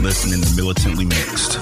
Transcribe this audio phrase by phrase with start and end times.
[0.00, 1.58] listening to Militantly Mixed.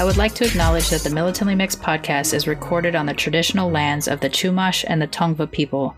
[0.00, 3.70] I would like to acknowledge that the Militantly Mixed podcast is recorded on the traditional
[3.70, 5.96] lands of the Chumash and the Tongva people,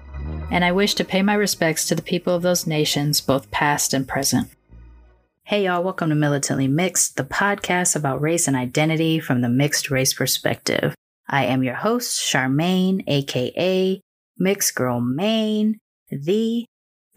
[0.50, 3.92] and I wish to pay my respects to the people of those nations, both past
[3.92, 4.50] and present.
[5.42, 9.90] Hey, y'all, welcome to Militantly Mixed, the podcast about race and identity from the mixed
[9.90, 10.94] race perspective.
[11.28, 14.00] I am your host, Sharmane, aka
[14.38, 15.78] Mixed Girl Mane,
[16.10, 16.66] the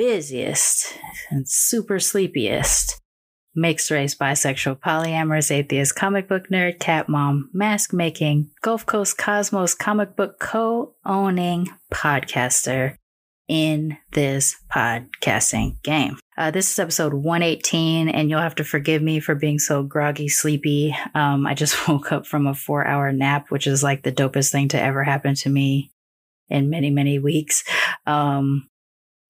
[0.01, 0.97] busiest
[1.29, 2.99] and super sleepiest
[3.53, 9.75] mixed race, bisexual, polyamorous, atheist, comic book nerd, cat mom, mask making, Gulf Coast Cosmos
[9.75, 12.95] comic book co owning podcaster
[13.47, 16.17] in this podcasting game.
[16.35, 20.29] Uh, this is episode 118, and you'll have to forgive me for being so groggy,
[20.29, 20.95] sleepy.
[21.13, 24.51] Um, I just woke up from a four hour nap, which is like the dopest
[24.51, 25.91] thing to ever happen to me
[26.49, 27.63] in many, many weeks.
[28.07, 28.67] Um,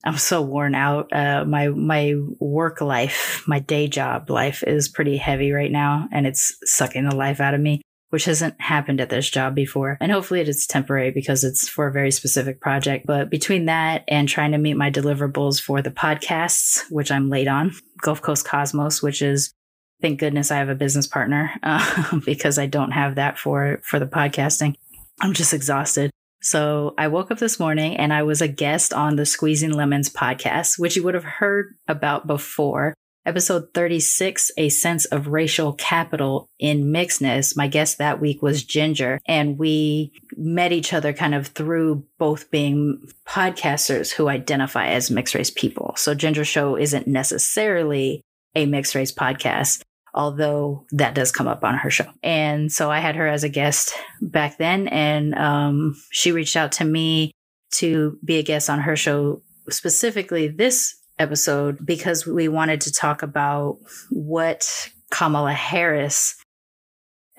[0.03, 1.13] I'm so worn out.
[1.13, 6.25] Uh, my my work life, my day job life is pretty heavy right now, and
[6.25, 9.97] it's sucking the life out of me, which hasn't happened at this job before.
[10.01, 13.05] And hopefully, it is temporary because it's for a very specific project.
[13.05, 17.47] But between that and trying to meet my deliverables for the podcasts, which I'm late
[17.47, 19.53] on, Gulf Coast Cosmos, which is
[20.01, 23.99] thank goodness I have a business partner uh, because I don't have that for for
[23.99, 24.75] the podcasting.
[25.19, 26.09] I'm just exhausted.
[26.41, 30.09] So I woke up this morning and I was a guest on the Squeezing Lemons
[30.09, 32.95] podcast, which you would have heard about before.
[33.23, 37.55] Episode 36, A Sense of Racial Capital in Mixedness.
[37.55, 42.49] My guest that week was Ginger, and we met each other kind of through both
[42.49, 45.93] being podcasters who identify as mixed race people.
[45.97, 48.21] So Ginger Show isn't necessarily
[48.55, 49.83] a mixed race podcast,
[50.13, 52.11] although that does come up on her show.
[52.23, 56.73] And so I had her as a guest back then, and um, she reached out
[56.73, 57.31] to me
[57.75, 63.23] to be a guest on her show, specifically this episode, because we wanted to talk
[63.23, 63.77] about
[64.09, 66.35] what Kamala Harris.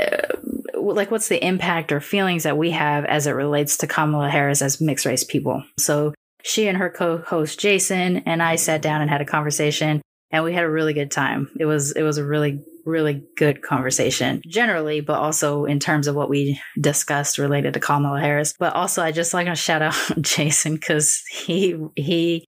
[0.01, 0.37] Uh,
[0.75, 4.63] like what's the impact or feelings that we have as it relates to Kamala Harris
[4.63, 5.63] as mixed race people.
[5.79, 6.13] So
[6.43, 10.55] she and her co-host Jason and I sat down and had a conversation and we
[10.55, 11.51] had a really good time.
[11.61, 16.17] It was it was a really really good conversation generally, but also in terms of
[16.17, 18.55] what we discussed related to Kamala Harris.
[18.59, 22.47] But also, I just like to shout out Jason because he he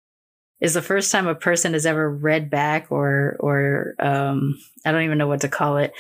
[0.59, 5.03] is the first time a person has ever read back or or um, I don't
[5.03, 5.93] even know what to call it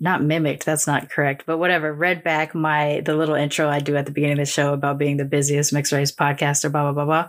[0.00, 3.96] not mimicked that's not correct but whatever read back my the little intro i do
[3.96, 6.92] at the beginning of the show about being the busiest mixed race podcaster blah blah
[6.92, 7.28] blah blah.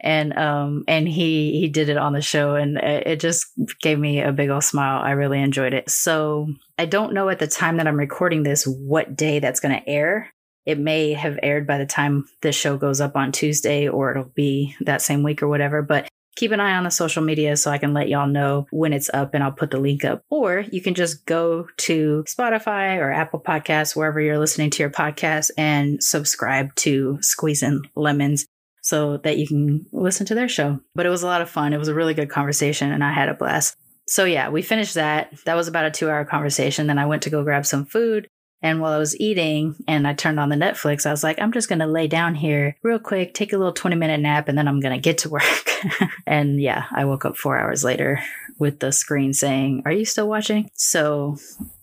[0.00, 3.46] And um and he he did it on the show and it just
[3.80, 5.02] gave me a big old smile.
[5.02, 5.90] I really enjoyed it.
[5.90, 6.48] So
[6.78, 9.88] i don't know at the time that i'm recording this what day that's going to
[9.88, 10.32] air.
[10.66, 14.24] It may have aired by the time this show goes up on Tuesday or it'll
[14.24, 15.80] be that same week or whatever.
[15.80, 16.08] But
[16.38, 19.10] keep an eye on the social media so I can let y'all know when it's
[19.12, 20.22] up and I'll put the link up.
[20.30, 24.90] Or you can just go to Spotify or Apple Podcasts, wherever you're listening to your
[24.90, 28.46] podcast, and subscribe to Squeezing Lemons
[28.82, 30.78] so that you can listen to their show.
[30.94, 31.72] But it was a lot of fun.
[31.72, 33.74] It was a really good conversation and I had a blast.
[34.06, 35.34] So yeah, we finished that.
[35.44, 36.86] That was about a two hour conversation.
[36.86, 38.28] Then I went to go grab some food
[38.60, 41.52] and while I was eating and I turned on the Netflix, I was like, I'm
[41.52, 44.58] just going to lay down here real quick, take a little 20 minute nap, and
[44.58, 45.70] then I'm going to get to work.
[46.26, 48.20] and yeah, I woke up four hours later
[48.58, 50.70] with the screen saying, Are you still watching?
[50.74, 51.36] So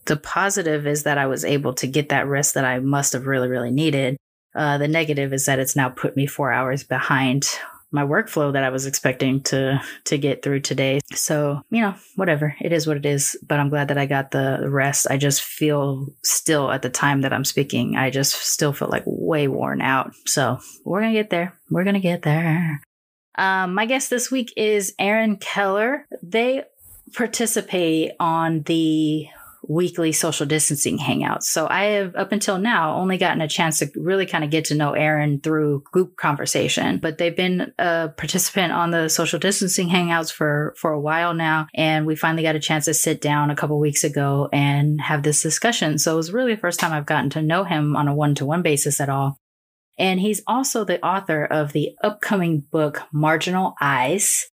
[0.06, 3.26] the positive is that I was able to get that rest that I must have
[3.26, 4.18] really, really needed.
[4.54, 7.46] Uh, the negative is that it's now put me four hours behind
[7.96, 11.00] my workflow that I was expecting to to get through today.
[11.14, 12.56] So, you know, whatever.
[12.62, 15.08] It is what it is, but I'm glad that I got the rest.
[15.10, 19.04] I just feel still at the time that I'm speaking, I just still feel like
[19.06, 20.14] way worn out.
[20.26, 21.58] So, we're going to get there.
[21.72, 22.82] We're going to get there.
[23.38, 26.06] Um, my guest this week is Aaron Keller.
[26.24, 26.64] They
[27.14, 29.28] participate on the
[29.68, 31.44] weekly social distancing hangouts.
[31.44, 34.66] So I have up until now only gotten a chance to really kind of get
[34.66, 39.90] to know Aaron through group conversation, but they've been a participant on the social distancing
[39.90, 43.50] hangouts for for a while now and we finally got a chance to sit down
[43.50, 45.98] a couple weeks ago and have this discussion.
[45.98, 48.62] So it was really the first time I've gotten to know him on a one-to-one
[48.62, 49.40] basis at all.
[49.98, 54.50] And he's also the author of the upcoming book Marginal Eyes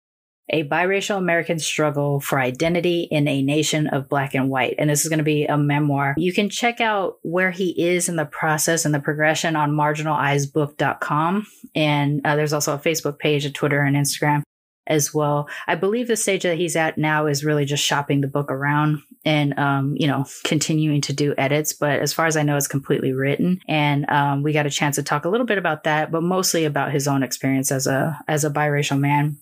[0.50, 4.76] a biracial American struggle for identity in a nation of black and white.
[4.78, 6.16] And this is going to be a memoir.
[6.18, 11.48] You can check out where he is in the process and the progression on marginaleyesbook.com.
[11.76, 14.44] And uh, there's also a Facebook page, a Twitter, and Instagram
[14.88, 15.48] as well.
[15.68, 19.04] I believe the stage that he's at now is really just shopping the book around
[19.24, 21.74] and, um, you know, continuing to do edits.
[21.74, 23.60] But as far as I know, it's completely written.
[23.68, 26.66] And um, we got a chance to talk a little bit about that, but mostly
[26.66, 29.38] about his own experience as a as a biracial man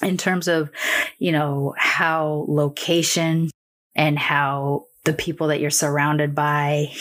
[0.00, 0.70] in terms of,
[1.18, 3.50] you know, how location
[3.94, 6.92] and how the people that you're surrounded by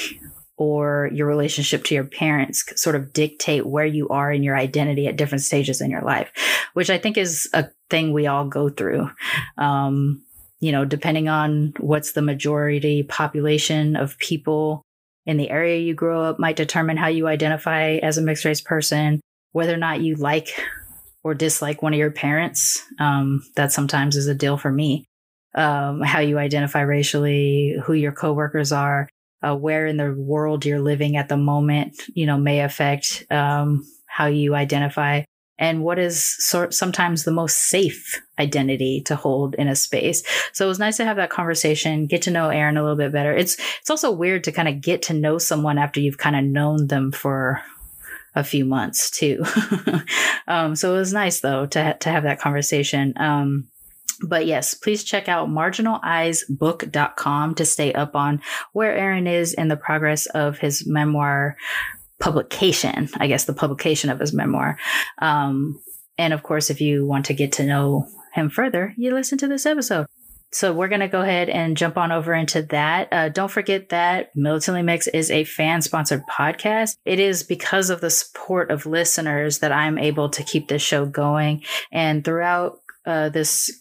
[0.57, 5.07] or your relationship to your parents sort of dictate where you are in your identity
[5.07, 6.31] at different stages in your life,
[6.73, 9.09] which I think is a thing we all go through.
[9.57, 10.23] Um,
[10.59, 14.83] you know, depending on what's the majority population of people
[15.25, 18.61] in the area you grow up might determine how you identify as a mixed race
[18.61, 19.19] person,
[19.53, 20.49] whether or not you like
[21.23, 22.81] or dislike one of your parents.
[23.00, 25.06] Um, that sometimes is a deal for me.
[25.53, 29.09] Um, how you identify racially, who your coworkers are,
[29.44, 33.85] uh, where in the world you're living at the moment, you know, may affect um,
[34.06, 35.23] how you identify
[35.62, 40.24] and what is sort sometimes the most safe identity to hold in a space.
[40.53, 43.12] So it was nice to have that conversation, get to know Aaron a little bit
[43.12, 43.31] better.
[43.31, 46.44] It's it's also weird to kind of get to know someone after you've kind of
[46.44, 47.62] known them for
[48.36, 49.44] a few months too.
[50.48, 53.13] um, so it was nice though to to have that conversation.
[53.18, 53.68] Um,
[54.24, 58.42] but yes, please check out marginaleyesbook.com to stay up on
[58.74, 61.57] where Aaron is in the progress of his memoir
[62.19, 64.77] publication, I guess the publication of his memoir.
[65.19, 65.81] Um,
[66.18, 69.48] and of course, if you want to get to know him further, you listen to
[69.48, 70.06] this episode.
[70.53, 73.07] So we're going to go ahead and jump on over into that.
[73.12, 76.98] Uh, don't forget that Militantly Mix is a fan sponsored podcast.
[77.06, 81.06] It is because of the support of listeners that I'm able to keep this show
[81.06, 81.63] going.
[81.92, 83.71] And throughout uh, this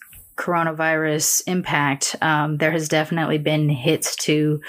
[0.40, 4.60] coronavirus impact, um, there has definitely been hits to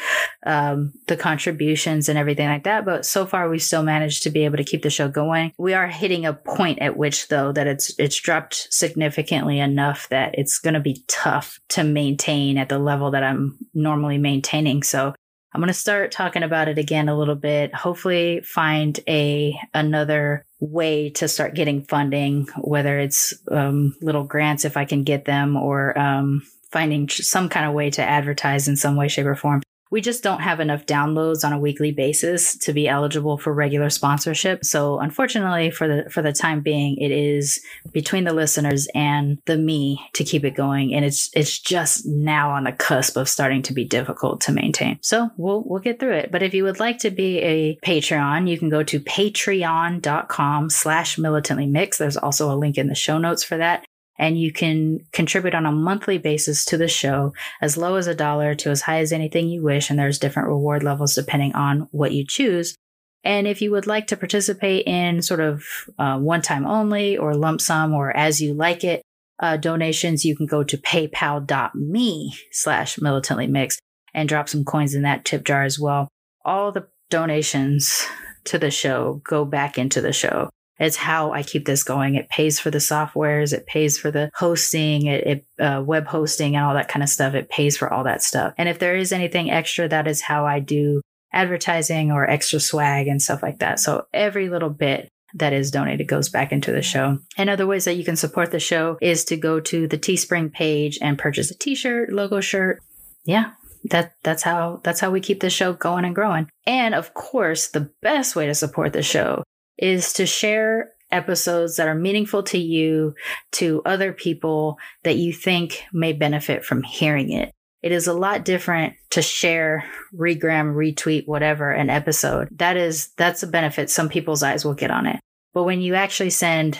[0.46, 2.84] um, the contributions and everything like that.
[2.84, 5.54] But so far, we've still managed to be able to keep the show going.
[5.58, 10.36] We are hitting a point at which, though, that it's it's dropped significantly enough that
[10.38, 14.84] it's going to be tough to maintain at the level that I'm normally maintaining.
[14.84, 15.16] So
[15.54, 17.74] I'm going to start talking about it again a little bit.
[17.74, 24.78] Hopefully find a another way to start getting funding, whether it's um, little grants if
[24.78, 28.96] I can get them or um, finding some kind of way to advertise in some
[28.96, 32.74] way, shape, or form we just don't have enough downloads on a weekly basis to
[32.74, 34.64] be eligible for regular sponsorship.
[34.66, 37.60] So unfortunately for the for the time being, it is
[37.92, 40.94] between the listeners and the me to keep it going.
[40.94, 44.98] And it's it's just now on the cusp of starting to be difficult to maintain.
[45.02, 46.32] So we'll we'll get through it.
[46.32, 51.18] But if you would like to be a Patreon, you can go to patreon.com slash
[51.18, 51.98] militantly mix.
[51.98, 53.84] There's also a link in the show notes for that
[54.22, 58.14] and you can contribute on a monthly basis to the show as low as a
[58.14, 61.90] dollar to as high as anything you wish and there's different reward levels depending on
[61.92, 62.76] what you choose.
[63.24, 65.64] And if you would like to participate in sort of
[65.98, 69.02] uh, one time only or lump sum or as you like it
[69.40, 73.80] uh, donations you can go to paypal.me slash militantly mixed
[74.14, 76.08] and drop some coins in that tip jar as well.
[76.46, 78.06] All the donations
[78.44, 82.16] to the show go back into the show it's how I keep this going.
[82.16, 86.56] It pays for the softwares, it pays for the hosting, it, it uh, web hosting,
[86.56, 87.34] and all that kind of stuff.
[87.34, 88.54] It pays for all that stuff.
[88.58, 91.02] And if there is anything extra, that is how I do
[91.34, 93.80] advertising or extra swag and stuff like that.
[93.80, 97.20] So every little bit that is donated goes back into the show.
[97.38, 100.52] And other ways that you can support the show is to go to the Teespring
[100.52, 102.82] page and purchase a t-shirt, logo shirt.
[103.24, 103.52] Yeah,
[103.86, 106.50] that that's how that's how we keep the show going and growing.
[106.66, 109.44] And of course, the best way to support the show
[109.78, 113.14] is to share episodes that are meaningful to you
[113.52, 117.52] to other people that you think may benefit from hearing it.
[117.82, 122.48] It is a lot different to share, regram, retweet, whatever, an episode.
[122.52, 125.20] That is, that's a benefit some people's eyes will get on it.
[125.54, 126.80] But when you actually send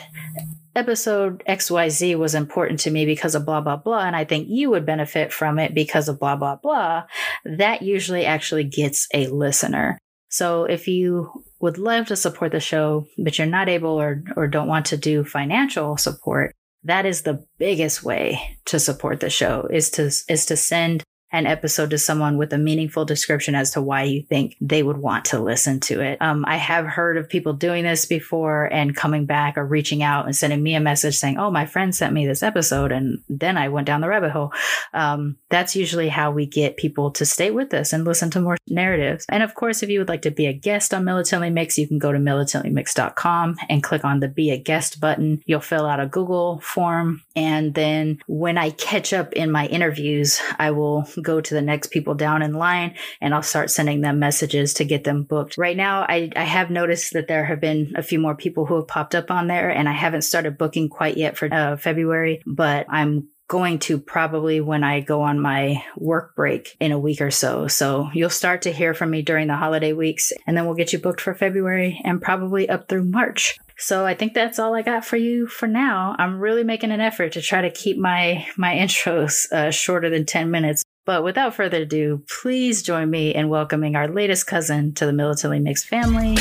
[0.74, 4.70] episode XYZ was important to me because of blah, blah, blah, and I think you
[4.70, 7.04] would benefit from it because of blah, blah, blah,
[7.44, 9.98] that usually actually gets a listener.
[10.28, 14.48] So if you would love to support the show, but you're not able or, or
[14.48, 16.54] don't want to do financial support,
[16.84, 21.46] that is the biggest way to support the show is to, is to send an
[21.46, 25.24] episode to someone with a meaningful description as to why you think they would want
[25.24, 26.20] to listen to it.
[26.20, 30.26] Um, I have heard of people doing this before and coming back or reaching out
[30.26, 32.92] and sending me a message saying, Oh, my friend sent me this episode.
[32.92, 34.52] And then I went down the rabbit hole.
[34.92, 38.58] Um, that's usually how we get people to stay with us and listen to more
[38.68, 39.24] narratives.
[39.28, 41.88] And of course, if you would like to be a guest on Militantly Mix, you
[41.88, 45.42] can go to militantlymix.com and click on the Be a Guest button.
[45.46, 47.22] You'll fill out a Google form.
[47.34, 51.90] And then when I catch up in my interviews, I will go to the next
[51.90, 55.56] people down in line and I'll start sending them messages to get them booked.
[55.56, 58.76] Right now, I, I have noticed that there have been a few more people who
[58.76, 62.42] have popped up on there and I haven't started booking quite yet for uh, February,
[62.46, 67.20] but I'm going to probably when I go on my work break in a week
[67.20, 67.66] or so.
[67.66, 70.94] So you'll start to hear from me during the holiday weeks and then we'll get
[70.94, 73.58] you booked for February and probably up through March.
[73.76, 76.16] So I think that's all I got for you for now.
[76.18, 80.24] I'm really making an effort to try to keep my my intros uh, shorter than
[80.24, 80.82] 10 minutes.
[81.04, 85.58] But without further ado, please join me in welcoming our latest cousin to the Militantly
[85.58, 86.36] Mixed family,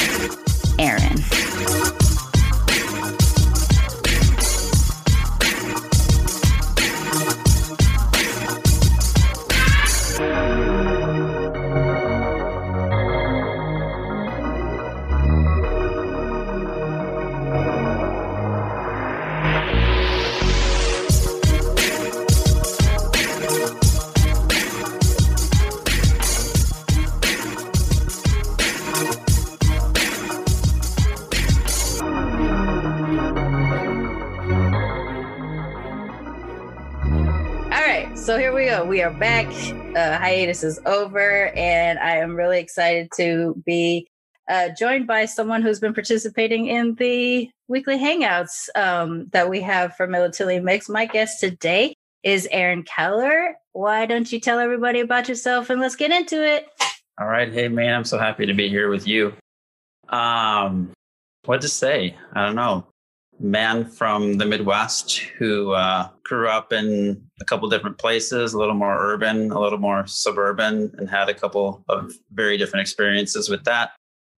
[0.77, 2.00] Aaron.
[40.31, 44.07] Hiatus is over, and I am really excited to be
[44.50, 49.93] uh, joined by someone who's been participating in the weekly hangouts um, that we have
[49.97, 50.88] for Militantly Mix.
[50.88, 53.55] My guest today is Aaron Keller.
[53.73, 56.65] Why don't you tell everybody about yourself and let's get into it?
[57.19, 57.51] All right.
[57.51, 59.33] Hey, man, I'm so happy to be here with you.
[60.07, 60.91] Um,
[61.43, 62.15] what to say?
[62.33, 62.85] I don't know
[63.41, 68.73] man from the Midwest who uh, grew up in a couple different places, a little
[68.73, 73.65] more urban, a little more suburban, and had a couple of very different experiences with
[73.65, 73.91] that.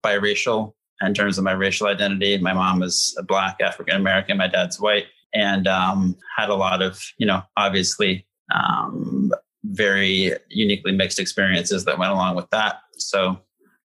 [0.02, 0.72] Biracial
[1.02, 2.38] in terms of my racial identity.
[2.38, 6.80] My mom is a black African American, my dad's white, and um, had a lot
[6.80, 9.30] of, you know, obviously um,
[9.64, 12.76] very uniquely mixed experiences that went along with that.
[12.96, 13.38] So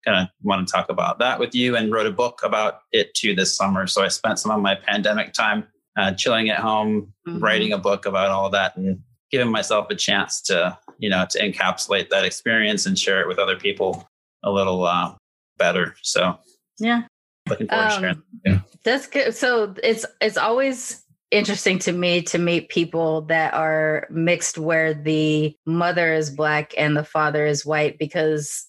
[0.03, 3.13] kind of want to talk about that with you and wrote a book about it
[3.13, 3.87] too this summer.
[3.87, 7.39] So I spent some of my pandemic time uh, chilling at home, mm-hmm.
[7.39, 8.99] writing a book about all that and
[9.31, 13.39] giving myself a chance to, you know, to encapsulate that experience and share it with
[13.39, 14.07] other people
[14.43, 15.13] a little uh,
[15.57, 15.95] better.
[16.01, 16.37] So
[16.79, 17.03] yeah,
[17.49, 18.23] looking forward um, to sharing.
[18.45, 18.59] Yeah.
[18.83, 19.35] That's good.
[19.35, 25.55] So it's it's always interesting to me to meet people that are mixed where the
[25.65, 28.65] mother is black and the father is white because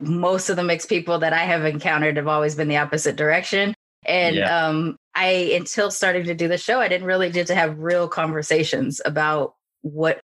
[0.00, 3.73] most of the mixed people that I have encountered have always been the opposite direction.
[4.04, 4.66] And yeah.
[4.66, 8.08] um, I, until starting to do the show, I didn't really get to have real
[8.08, 10.20] conversations about what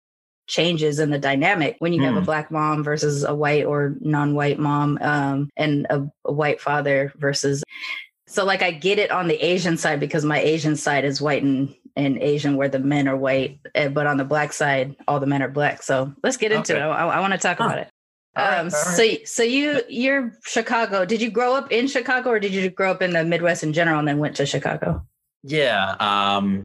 [0.50, 2.06] changes in the dynamic when you mm.
[2.06, 2.26] have a hmm.
[2.26, 7.64] black mom versus a white or non-white mom um, and a, a white father versus
[8.28, 11.44] so like i get it on the asian side because my asian side is white
[11.44, 15.20] and, and asian where the men are white eh, but on the black side all
[15.20, 16.82] the men are black so let's get into okay.
[16.82, 17.66] it i, I want to talk huh.
[17.66, 17.90] about it
[18.36, 21.06] um, so, so you you're Chicago.
[21.06, 23.74] Did you grow up in Chicago, or did you grow up in the Midwest in
[23.74, 25.04] general, and then went to Chicago?
[25.44, 25.96] Yeah.
[26.00, 26.64] Um,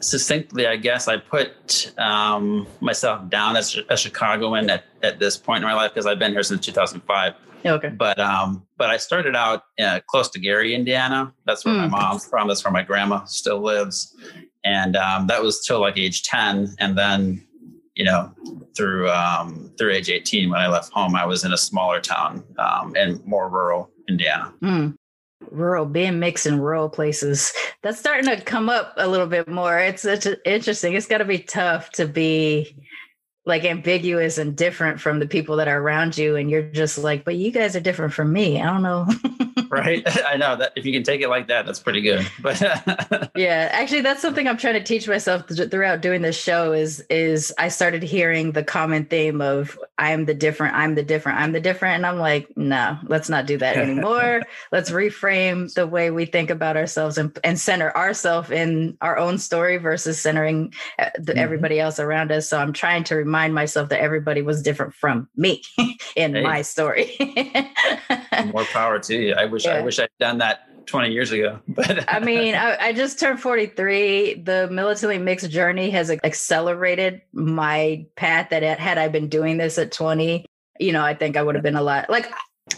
[0.00, 5.62] succinctly, I guess I put um, myself down as a Chicagoan at, at this point
[5.62, 7.34] in my life because I've been here since 2005.
[7.64, 7.88] Okay.
[7.90, 11.32] But um, but I started out uh, close to Gary, Indiana.
[11.46, 11.78] That's where mm.
[11.78, 11.92] my hmm.
[11.92, 12.48] mom's from.
[12.48, 14.16] That's where my grandma still lives,
[14.64, 17.46] and um, that was till like age 10, and then
[17.94, 18.32] you know,
[18.76, 22.42] through um, through age 18, when I left home, I was in a smaller town
[22.58, 24.52] um, in more rural Indiana.
[24.62, 24.94] Mm.
[25.50, 29.78] Rural, being mixed in rural places, that's starting to come up a little bit more.
[29.78, 30.94] It's, it's interesting.
[30.94, 32.76] It's got to be tough to be
[33.44, 37.24] like ambiguous and different from the people that are around you, and you're just like,
[37.24, 38.60] but you guys are different from me.
[38.60, 39.06] I don't know.
[39.72, 40.06] right?
[40.26, 42.26] I know that if you can take it like that, that's pretty good.
[42.42, 42.60] But
[43.36, 46.72] yeah, actually, that's something I'm trying to teach myself throughout doing this show.
[46.72, 51.38] Is is I started hearing the common theme of I'm the different, I'm the different,
[51.38, 54.42] I'm the different, and I'm like, no, let's not do that anymore.
[54.72, 59.38] let's reframe the way we think about ourselves and, and center ourselves in our own
[59.38, 61.38] story versus centering the, mm-hmm.
[61.38, 62.48] everybody else around us.
[62.48, 65.62] So I'm trying to remind myself that everybody was different from me
[66.16, 66.42] in hey.
[66.42, 67.16] my story.
[68.52, 69.34] More power to you.
[69.34, 69.76] I wish yeah.
[69.76, 71.58] I wish I'd done that 20 years ago.
[71.68, 74.42] But I mean, I, I, just turned 43.
[74.44, 79.92] The militantly mixed journey has accelerated my path that had I been doing this at
[79.92, 80.44] 20,
[80.78, 82.30] you know, I think I would have been a lot like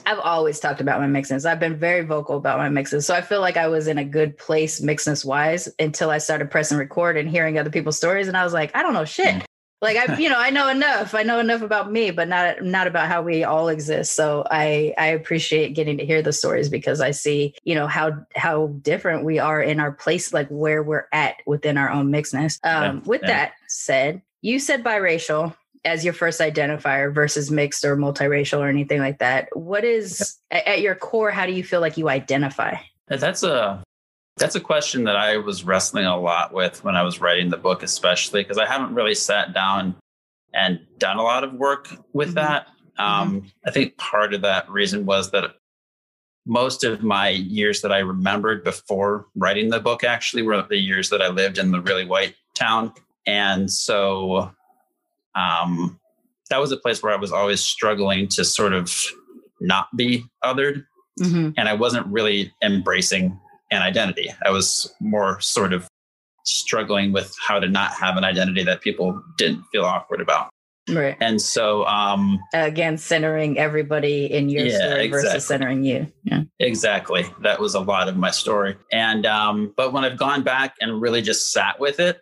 [0.07, 1.45] I've always talked about my mixness.
[1.45, 3.07] I've been very vocal about my mixes.
[3.07, 6.51] So I feel like I was in a good place mixness wise until I started
[6.51, 8.29] pressing record and hearing other people's stories.
[8.29, 9.35] And I was like, I don't know shit.
[9.35, 9.45] Mm.
[9.81, 11.15] Like I, you know, I know enough.
[11.15, 14.15] I know enough about me, but not not about how we all exist.
[14.15, 18.25] So I I appreciate getting to hear the stories because I see, you know, how
[18.35, 22.59] how different we are in our place, like where we're at within our own mixedness
[22.65, 23.29] Um, yeah, with yeah.
[23.29, 25.55] that said, you said biracial
[25.85, 29.49] as your first identifier versus mixed or multiracial or anything like that.
[29.53, 31.31] What is at your core?
[31.31, 32.77] How do you feel like you identify?
[33.09, 33.84] That's a
[34.37, 37.57] that's a question that I was wrestling a lot with when I was writing the
[37.57, 39.95] book, especially because I haven't really sat down
[40.53, 42.37] and done a lot of work with mm-hmm.
[42.37, 42.69] that.
[42.99, 43.47] Um, mm-hmm.
[43.67, 45.55] I think part of that reason was that
[46.47, 51.11] most of my years that I remembered before writing the book actually were the years
[51.11, 52.93] that I lived in the really white town.
[53.27, 54.53] And so
[55.35, 55.99] um,
[56.51, 58.95] that was a place where I was always struggling to sort of
[59.61, 60.85] not be othered.
[61.21, 61.51] Mm-hmm.
[61.57, 63.39] And I wasn't really embracing
[63.75, 64.33] an identity.
[64.45, 65.89] I was more sort of
[66.45, 70.51] struggling with how to not have an identity that people didn't feel awkward about.
[70.89, 71.17] Right.
[71.21, 75.31] And so um again centering everybody in your yeah, story exactly.
[75.31, 76.13] versus centering you.
[76.25, 76.43] Yeah.
[76.61, 77.25] Exactly.
[77.41, 78.77] That was a lot of my story.
[78.93, 82.21] And um but when I've gone back and really just sat with it,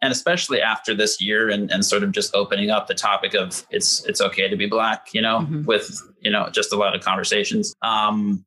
[0.00, 3.66] and especially after this year and, and sort of just opening up the topic of
[3.70, 5.64] it's it's okay to be black you know mm-hmm.
[5.64, 8.44] with you know just a lot of conversations um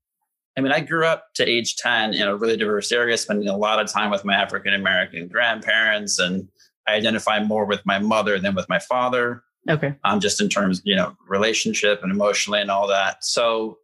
[0.58, 3.58] i mean i grew up to age 10 in a really diverse area spending a
[3.58, 6.48] lot of time with my african american grandparents and
[6.88, 10.81] i identify more with my mother than with my father okay um just in terms
[10.84, 13.77] you know relationship and emotionally and all that so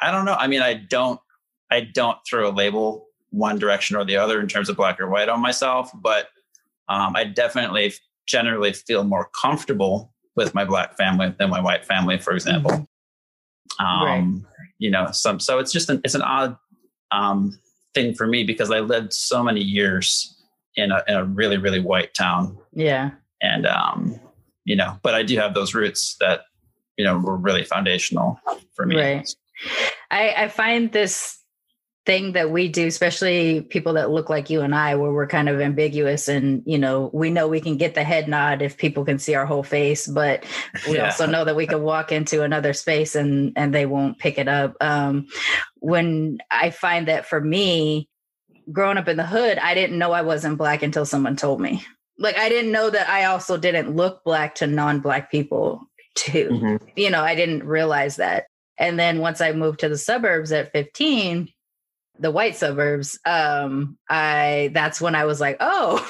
[0.00, 1.20] i don't know i mean i don't
[1.70, 5.08] i don't throw a label one direction or the other in terms of black or
[5.08, 6.28] white on myself but
[6.88, 7.94] um, I definitely
[8.26, 12.70] generally feel more comfortable with my black family than my white family, for example.
[12.70, 13.84] Mm-hmm.
[13.84, 14.04] Um,
[14.44, 14.51] right.
[14.82, 16.56] You know, some so it's just an it's an odd
[17.12, 17.56] um,
[17.94, 20.42] thing for me because I lived so many years
[20.74, 22.58] in a, in a really really white town.
[22.72, 23.10] Yeah,
[23.40, 24.18] and um,
[24.64, 26.40] you know, but I do have those roots that
[26.96, 28.40] you know were really foundational
[28.74, 28.96] for me.
[28.96, 29.28] Right.
[30.10, 31.38] I, I find this
[32.04, 35.48] thing that we do, especially people that look like you and I, where we're kind
[35.48, 39.04] of ambiguous and, you know, we know we can get the head nod if people
[39.04, 40.44] can see our whole face, but
[40.88, 41.06] we yeah.
[41.06, 44.48] also know that we can walk into another space and, and they won't pick it
[44.48, 44.76] up.
[44.80, 45.28] Um,
[45.76, 48.08] when I find that for me,
[48.72, 51.84] growing up in the hood, I didn't know I wasn't black until someone told me.
[52.18, 55.82] Like, I didn't know that I also didn't look black to non black people
[56.14, 56.48] too.
[56.50, 56.88] Mm-hmm.
[56.96, 58.46] You know, I didn't realize that.
[58.78, 61.48] And then once I moved to the suburbs at 15,
[62.22, 66.06] the white suburbs, um, I that's when I was like, oh,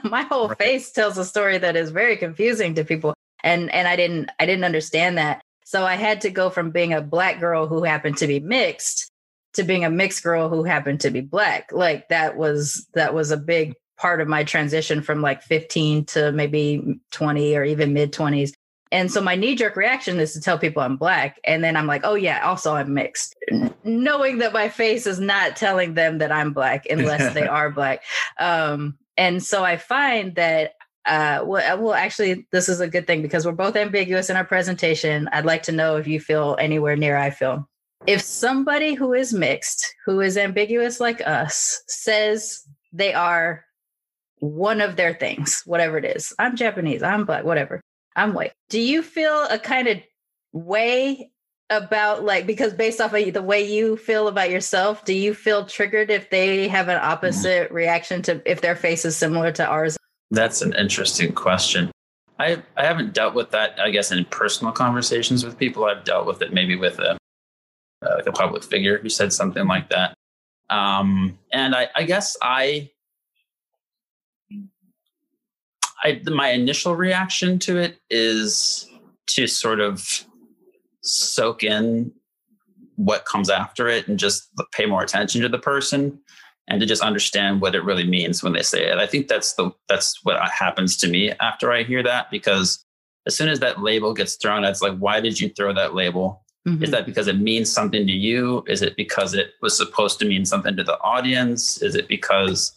[0.04, 0.58] my whole right.
[0.58, 3.14] face tells a story that is very confusing to people.
[3.42, 5.40] And and I didn't I didn't understand that.
[5.64, 9.10] So I had to go from being a black girl who happened to be mixed
[9.54, 11.70] to being a mixed girl who happened to be black.
[11.72, 16.32] Like that was that was a big part of my transition from like 15 to
[16.32, 18.52] maybe 20 or even mid 20s
[18.94, 21.40] and so my knee jerk reaction is to tell people I'm black.
[21.42, 23.34] And then I'm like, oh, yeah, also I'm mixed,
[23.82, 28.04] knowing that my face is not telling them that I'm black unless they are black.
[28.38, 30.74] Um, and so I find that
[31.06, 34.44] uh, well, well, actually, this is a good thing because we're both ambiguous in our
[34.44, 35.28] presentation.
[35.32, 37.68] I'd like to know if you feel anywhere near I feel.
[38.06, 43.64] If somebody who is mixed, who is ambiguous like us, says they are
[44.38, 47.82] one of their things, whatever it is, I'm Japanese, I'm black, whatever.
[48.16, 48.52] I'm white.
[48.68, 49.98] Do you feel a kind of
[50.52, 51.30] way
[51.70, 55.66] about like because based off of the way you feel about yourself, do you feel
[55.66, 59.96] triggered if they have an opposite reaction to if their face is similar to ours?
[60.30, 61.90] That's an interesting question.
[62.38, 63.78] I I haven't dealt with that.
[63.80, 67.16] I guess in personal conversations with people, I've dealt with it maybe with a
[68.02, 70.14] uh, like a public figure who said something like that.
[70.70, 72.90] Um, and I, I guess I
[76.04, 78.88] I, my initial reaction to it is
[79.28, 80.24] to sort of
[81.02, 82.12] soak in
[82.96, 86.18] what comes after it and just pay more attention to the person
[86.68, 88.98] and to just understand what it really means when they say it.
[88.98, 92.84] I think that's the that's what happens to me after I hear that because
[93.26, 96.42] as soon as that label gets thrown, it's like, why did you throw that label?
[96.66, 96.84] Mm-hmm.
[96.84, 98.64] Is that because it means something to you?
[98.66, 101.82] Is it because it was supposed to mean something to the audience?
[101.82, 102.74] Is it because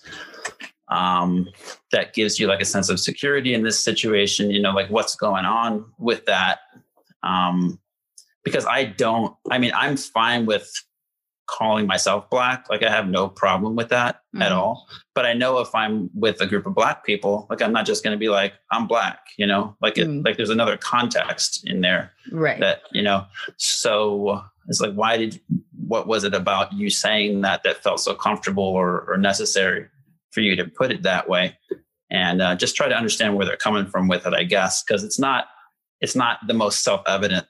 [0.90, 1.48] um,
[1.92, 5.16] that gives you like a sense of security in this situation you know like what's
[5.16, 6.60] going on with that
[7.24, 7.80] um,
[8.44, 10.72] because i don't i mean i'm fine with
[11.48, 12.70] calling myself black.
[12.70, 14.44] Like I have no problem with that mm-hmm.
[14.44, 14.88] at all.
[15.16, 18.04] But I know if I'm with a group of black people, like I'm not just
[18.04, 19.76] going to be like I'm black, you know.
[19.82, 20.24] Like it, mm.
[20.24, 22.60] like there's another context in there, right?
[22.60, 23.26] That you know.
[23.56, 25.42] So it's like, why did
[25.88, 29.88] what was it about you saying that that felt so comfortable or, or necessary
[30.38, 31.58] for you to put it that way?
[32.12, 35.04] And uh, just try to understand where they're coming from with it, I guess, because
[35.04, 35.46] it's not
[36.00, 37.48] it's not the most self-evident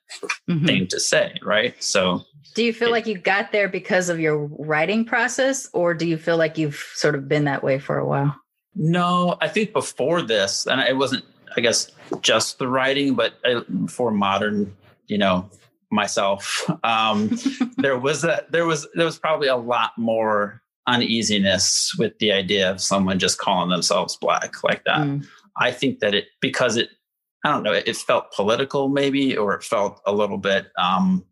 [0.49, 0.65] mm-hmm.
[0.65, 1.75] thing to say, right?
[1.83, 2.23] So
[2.55, 6.07] do you feel it, like you got there because of your writing process, or do
[6.07, 8.33] you feel like you've sort of been that way for a while?
[8.73, 11.25] No, I think before this, and it wasn't,
[11.57, 13.33] I guess, just the writing, but
[13.89, 14.73] for modern,
[15.07, 15.49] you know,
[15.91, 17.37] myself, um,
[17.77, 22.69] there was a there was there was probably a lot more uneasiness with the idea
[22.71, 25.01] of someone just calling themselves black like that.
[25.01, 25.25] Mm.
[25.57, 26.89] I think that it because it
[27.45, 31.25] I don't know it, it, felt political maybe or it felt a little bit um,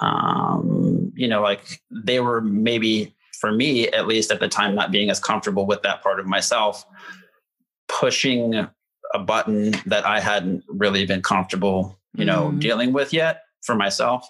[0.00, 4.90] um, you know, like they were maybe for me, at least at the time, not
[4.90, 6.84] being as comfortable with that part of myself,
[7.88, 8.66] pushing
[9.14, 12.60] a button that I hadn't really been comfortable, you know, mm.
[12.60, 14.28] dealing with yet for myself.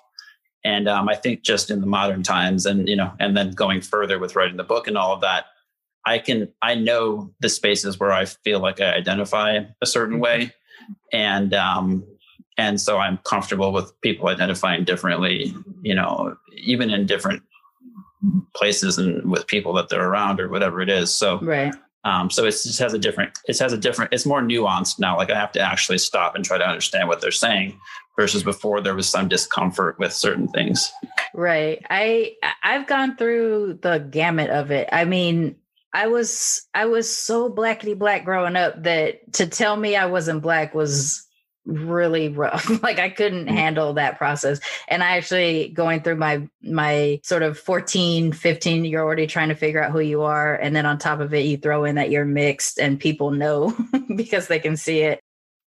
[0.64, 3.80] And um, I think just in the modern times, and you know, and then going
[3.80, 5.46] further with writing the book and all of that,
[6.04, 10.22] I can I know the spaces where I feel like I identify a certain mm-hmm.
[10.22, 10.54] way,
[11.12, 12.04] and um,
[12.58, 17.42] and so i'm comfortable with people identifying differently you know even in different
[18.54, 21.12] places and with people that they're around or whatever it is.
[21.12, 21.74] So right.
[22.04, 25.16] um, so it just has a different it has a different it's more nuanced now.
[25.16, 27.78] Like i have to actually stop and try to understand what they're saying
[28.20, 30.92] versus before there was some discomfort with certain things.
[31.32, 31.82] Right.
[31.88, 34.90] I i've gone through the gamut of it.
[34.92, 35.56] I mean
[35.94, 40.42] I was I was so blackety black growing up that to tell me I wasn't
[40.42, 41.26] black was
[41.64, 42.68] really rough.
[42.82, 43.52] Like i couldn't mm.
[43.52, 44.60] handle that process.
[44.88, 49.54] And i actually going through my my sort of 14 15 you're already trying to
[49.54, 50.56] figure out who you are.
[50.56, 53.74] And then on top of it you throw in that you're mixed and people know
[54.14, 55.22] because they can see it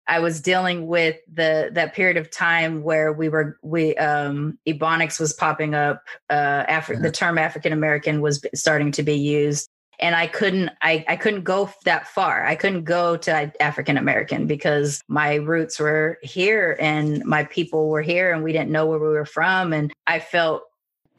[0.07, 5.19] i was dealing with the that period of time where we were we um ebonics
[5.19, 9.67] was popping up uh after the term african american was starting to be used.
[9.99, 12.43] And I couldn't I, I couldn't go that far.
[12.45, 18.01] I couldn't go to African American because my roots were here and my people were
[18.01, 19.73] here and we didn't know where we were from.
[19.73, 20.63] And I felt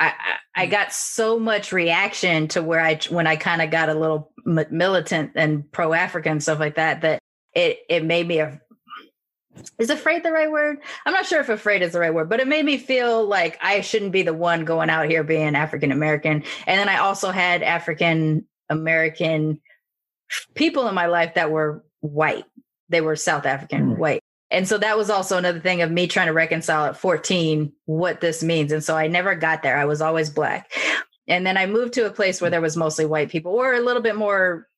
[0.00, 0.14] I,
[0.56, 4.32] I got so much reaction to where I when I kind of got a little
[4.44, 7.20] militant and pro African stuff like that that
[7.54, 8.60] it it made me a
[9.78, 10.78] is afraid the right word?
[11.04, 13.58] I'm not sure if afraid is the right word, but it made me feel like
[13.60, 16.44] I shouldn't be the one going out here being African American.
[16.66, 19.60] And then I also had African American
[20.54, 22.44] people in my life that were white.
[22.88, 23.98] They were South African mm.
[23.98, 24.20] white.
[24.50, 28.20] And so that was also another thing of me trying to reconcile at 14 what
[28.20, 28.70] this means.
[28.70, 29.78] And so I never got there.
[29.78, 30.70] I was always black.
[31.26, 33.80] And then I moved to a place where there was mostly white people or a
[33.80, 34.68] little bit more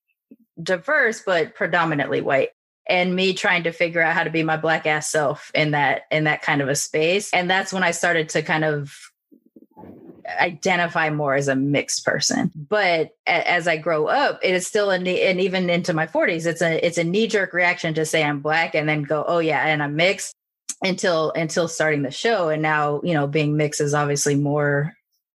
[0.63, 2.51] diverse, but predominantly white.
[2.87, 6.03] And me trying to figure out how to be my black ass self in that
[6.11, 7.33] in that kind of a space.
[7.33, 8.95] And that's when I started to kind of
[10.41, 12.51] identify more as a mixed person.
[12.55, 16.63] But as I grow up, it is still a and even into my 40s, it's
[16.63, 19.67] a it's a knee jerk reaction to say I'm black and then go, oh yeah,
[19.67, 20.35] and I'm mixed
[20.83, 22.49] until until starting the show.
[22.49, 24.95] And now, you know, being mixed is obviously more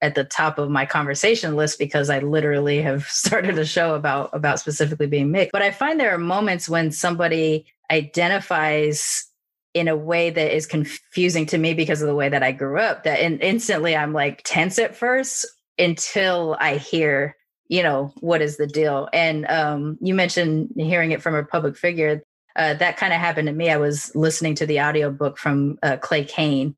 [0.06, 4.30] at the top of my conversation list because I literally have started a show about
[4.34, 5.52] about specifically being mixed.
[5.52, 9.26] But I find there are moments when somebody identifies
[9.74, 12.80] in a way that is confusing to me because of the way that I grew
[12.80, 15.46] up that in, instantly I'm like tense at first
[15.78, 17.36] until I hear,
[17.68, 19.10] you know, what is the deal.
[19.12, 22.24] And um, you mentioned hearing it from a public figure.
[22.56, 23.70] Uh, that kind of happened to me.
[23.70, 26.78] I was listening to the audiobook from uh, Clay Cane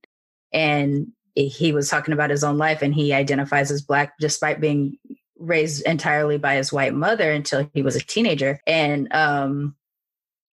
[0.51, 1.11] and
[1.45, 4.97] he was talking about his own life and he identifies as black despite being
[5.37, 8.59] raised entirely by his white mother until he was a teenager.
[8.65, 9.75] And um,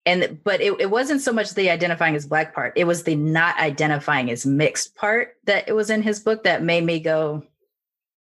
[0.08, 3.14] and but it, it wasn't so much the identifying as black part it was the
[3.14, 7.42] not identifying as mixed part that it was in his book that made me go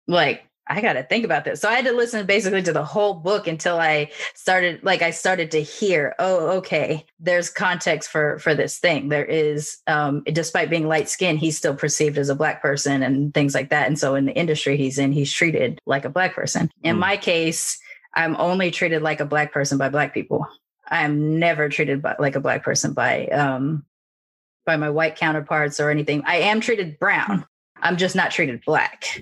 [0.08, 3.14] like i gotta think about this so i had to listen basically to the whole
[3.14, 8.54] book until i started like i started to hear oh okay there's context for for
[8.54, 12.62] this thing there is um despite being light skinned he's still perceived as a black
[12.62, 16.06] person and things like that and so in the industry he's in he's treated like
[16.06, 17.00] a black person in mm.
[17.00, 17.78] my case
[18.16, 20.48] i'm only treated like a black person by black people
[20.88, 23.86] I'm never treated by, like a black person by um,
[24.66, 26.24] by my white counterparts or anything.
[26.26, 27.46] I am treated brown.
[27.82, 29.22] I'm just not treated black.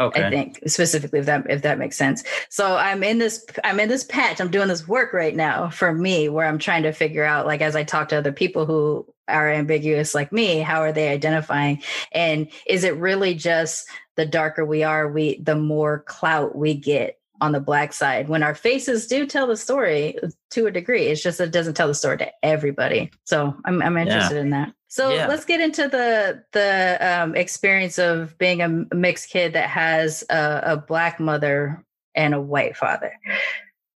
[0.00, 0.24] Okay.
[0.24, 2.24] I think specifically if that if that makes sense.
[2.48, 4.40] So I'm in this I'm in this patch.
[4.40, 7.60] I'm doing this work right now for me where I'm trying to figure out like
[7.60, 11.80] as I talk to other people who are ambiguous like me, how are they identifying?
[12.12, 17.18] And is it really just the darker we are, we the more clout we get
[17.40, 20.16] on the black side when our faces do tell the story
[20.50, 21.06] to a degree.
[21.06, 23.10] It's just it doesn't tell the story to everybody.
[23.24, 24.40] So I'm I'm interested yeah.
[24.40, 24.72] in that.
[24.88, 25.26] So yeah.
[25.26, 30.60] let's get into the the um, experience of being a mixed kid that has a,
[30.64, 33.12] a black mother and a white father.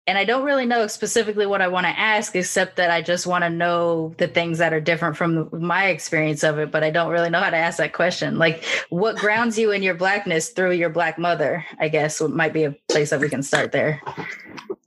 [0.07, 3.25] And I don't really know specifically what I want to ask, except that I just
[3.25, 6.71] want to know the things that are different from my experience of it.
[6.71, 8.37] But I don't really know how to ask that question.
[8.37, 11.65] Like, what grounds you in your blackness through your black mother?
[11.79, 14.01] I guess might be a place that we can start there.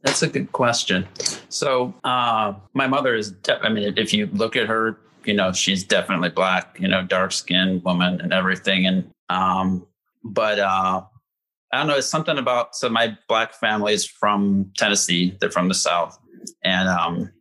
[0.02, 1.06] That's a good question.
[1.48, 5.52] So, uh, my mother is, de- I mean, if you look at her you know,
[5.52, 8.86] she's definitely black, you know, dark skinned woman and everything.
[8.86, 9.86] And, um,
[10.24, 11.02] but, uh,
[11.72, 15.36] I don't know, it's something about, so my black family is from Tennessee.
[15.40, 16.18] They're from the South
[16.62, 17.32] and, um,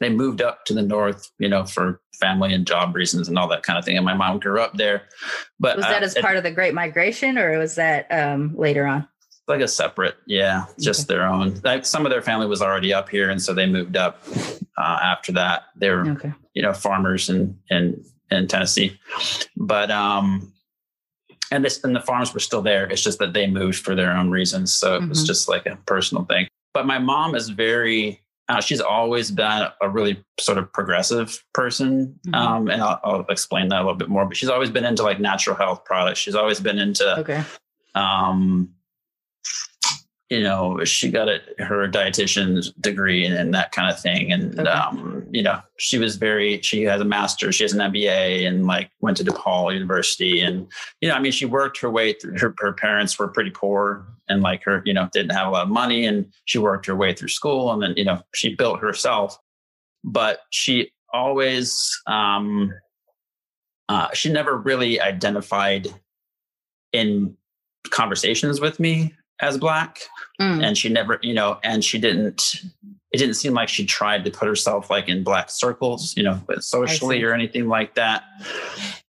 [0.00, 3.48] they moved up to the North, you know, for family and job reasons and all
[3.48, 3.96] that kind of thing.
[3.96, 5.04] And my mom grew up there,
[5.60, 8.54] but was that uh, as part it, of the great migration or was that, um,
[8.56, 9.08] later on?
[9.46, 11.14] like a separate yeah just okay.
[11.14, 13.96] their own like some of their family was already up here and so they moved
[13.96, 14.22] up
[14.78, 16.32] uh, after that they were okay.
[16.54, 18.98] you know farmers in in in tennessee
[19.56, 20.52] but um
[21.50, 22.86] and this and the farms were still there.
[22.86, 24.72] It's just that they moved for their own reasons.
[24.72, 25.08] So it mm-hmm.
[25.10, 26.48] was just like a personal thing.
[26.72, 32.18] But my mom is very uh, she's always been a really sort of progressive person.
[32.26, 32.34] Mm-hmm.
[32.34, 35.02] um, and I'll, I'll, explain that a little bit more but she's always been into
[35.02, 36.18] like natural health products.
[36.20, 37.42] She's always been into okay.
[37.94, 38.73] um
[40.34, 41.28] you know, she got
[41.60, 44.32] her dietitian's degree and, and that kind of thing.
[44.32, 44.68] And, okay.
[44.68, 48.66] um, you know, she was very, she has a master's, she has an MBA and
[48.66, 50.40] like went to DePaul University.
[50.40, 50.66] And,
[51.00, 54.08] you know, I mean, she worked her way through her, her parents were pretty poor
[54.28, 56.96] and like her, you know, didn't have a lot of money and she worked her
[56.96, 59.38] way through school and then, you know, she built herself,
[60.02, 62.72] but she always, um,
[63.88, 65.86] uh, she never really identified
[66.92, 67.36] in
[67.90, 70.00] conversations with me as black
[70.40, 70.62] mm.
[70.62, 72.62] and she never you know and she didn't
[73.12, 76.40] it didn't seem like she tried to put herself like in black circles you know
[76.60, 78.22] socially or anything like that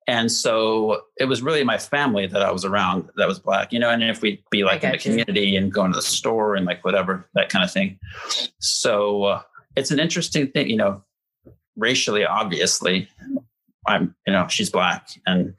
[0.07, 3.79] and so it was really my family that i was around that was black you
[3.79, 5.03] know and if we'd be like in the you.
[5.03, 7.99] community and going to the store and like whatever that kind of thing
[8.61, 9.43] so uh,
[9.77, 11.03] it's an interesting thing you know
[11.77, 13.09] racially obviously
[13.87, 15.55] i'm you know she's black and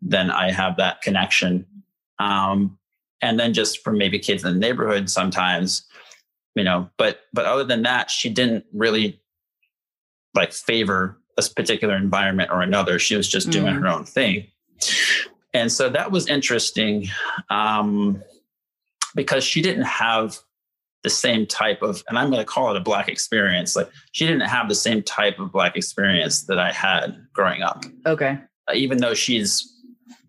[0.00, 1.66] then i have that connection
[2.20, 2.78] um,
[3.24, 5.86] and then just from maybe kids in the neighborhood sometimes
[6.54, 9.20] you know but but other than that she didn't really
[10.34, 12.98] like favor a particular environment or another.
[12.98, 13.80] She was just doing mm.
[13.80, 14.46] her own thing.
[15.52, 17.08] And so that was interesting
[17.50, 18.22] um,
[19.14, 20.38] because she didn't have
[21.02, 24.26] the same type of and i'm going to call it a black experience like she
[24.26, 27.84] didn't have the same type of black experience that i had growing up.
[28.06, 28.38] Okay.
[28.72, 29.70] Even though she's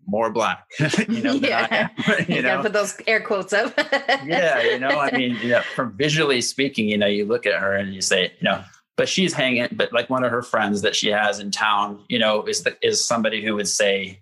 [0.06, 0.66] more black,
[1.08, 1.88] you know, yeah.
[2.28, 3.72] you, you know, put those air quotes up.
[4.24, 7.60] yeah, you know, I mean, you know, from visually speaking, you know, you look at
[7.60, 8.62] her and you say, you know,
[8.96, 12.18] but she's hanging, but like one of her friends that she has in town, you
[12.18, 14.20] know, is the, is somebody who would say,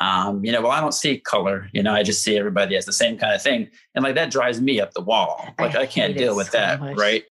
[0.00, 2.86] um, you know, well, I don't see color, you know, I just see everybody as
[2.86, 3.68] the same kind of thing.
[3.94, 5.46] And like that drives me up the wall.
[5.58, 6.80] Like I, I can't deal with so that.
[6.80, 6.96] Much.
[6.96, 7.24] Right.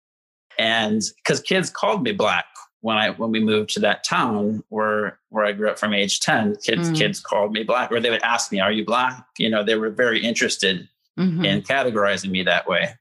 [0.59, 2.45] And because kids called me black
[2.81, 6.21] when I when we moved to that town where where I grew up from age
[6.21, 6.97] 10, kids mm.
[6.97, 9.25] kids called me black or they would ask me, Are you black?
[9.39, 10.89] You know, they were very interested
[11.19, 11.45] mm-hmm.
[11.45, 12.95] in categorizing me that way.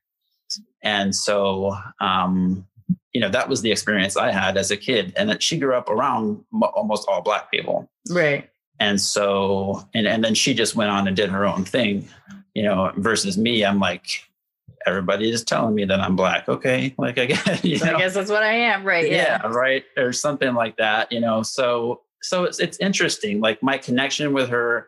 [0.81, 2.65] And so um,
[3.13, 5.13] you know, that was the experience I had as a kid.
[5.17, 7.89] And that she grew up around almost all black people.
[8.09, 8.49] Right.
[8.79, 12.07] And so and and then she just went on and did her own thing,
[12.53, 14.28] you know, versus me, I'm like,
[14.89, 16.49] everybody is telling me that I'm black.
[16.49, 17.95] Okay, like I guess, you know?
[17.95, 19.09] I guess that's what I am, right?
[19.09, 19.39] Yeah.
[19.43, 21.11] yeah, right, or something like that.
[21.11, 23.39] You know, so so it's it's interesting.
[23.39, 24.87] Like my connection with her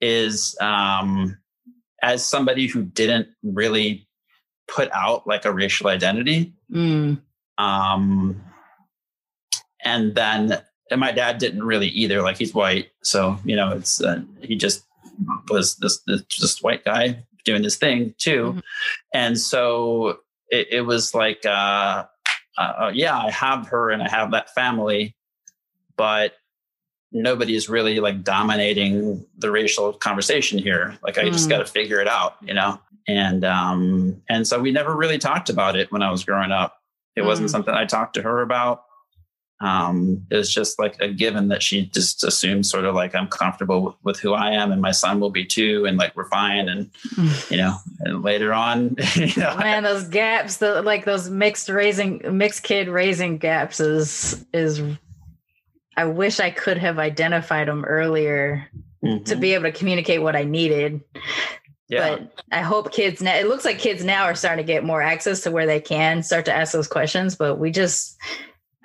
[0.00, 1.38] is um,
[2.02, 4.06] as somebody who didn't really
[4.68, 6.52] put out like a racial identity.
[6.72, 7.20] Mm.
[7.56, 8.44] Um,
[9.84, 12.22] and then and my dad didn't really either.
[12.22, 14.84] Like he's white, so you know, it's uh, he just
[15.50, 18.44] was this this just white guy doing this thing too.
[18.44, 18.58] Mm-hmm.
[19.14, 20.18] And so
[20.50, 22.04] it, it was like, uh,
[22.58, 25.16] uh, yeah, I have her and I have that family,
[25.96, 26.34] but
[27.10, 30.98] nobody is really like dominating the racial conversation here.
[31.02, 31.32] Like I mm.
[31.32, 32.78] just got to figure it out, you know?
[33.06, 36.76] And, um, and so we never really talked about it when I was growing up.
[37.16, 37.26] It mm.
[37.26, 38.84] wasn't something I talked to her about.
[39.60, 43.26] Um, it was just like a given that she just assumed sort of like I'm
[43.26, 45.84] comfortable with, with, who I am and my son will be too.
[45.84, 46.68] And like, we're fine.
[46.68, 46.90] And,
[47.50, 52.22] you know, and later on, you know, man, those gaps, the, like those mixed raising,
[52.36, 54.80] mixed kid raising gaps is, is,
[55.96, 58.68] I wish I could have identified them earlier
[59.04, 59.24] mm-hmm.
[59.24, 61.00] to be able to communicate what I needed.
[61.88, 62.10] Yeah.
[62.10, 65.02] But I hope kids now, it looks like kids now are starting to get more
[65.02, 68.16] access to where they can start to ask those questions, but we just,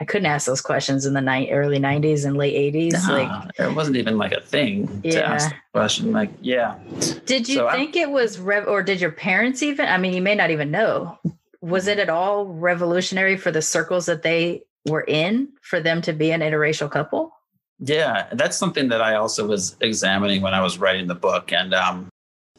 [0.04, 3.08] I couldn't ask those questions in the ni- early 90s and late 80s.
[3.08, 5.12] No, like it wasn't even like a thing yeah.
[5.14, 6.12] to ask the question.
[6.12, 6.78] Like, yeah.
[7.26, 9.88] Did you so think I, it was rev or did your parents even?
[9.88, 11.18] I mean, you may not even know.
[11.62, 16.12] Was it at all revolutionary for the circles that they were in for them to
[16.12, 17.34] be an interracial couple?
[17.80, 21.54] Yeah, that's something that I also was examining when I was writing the book.
[21.54, 22.10] And um,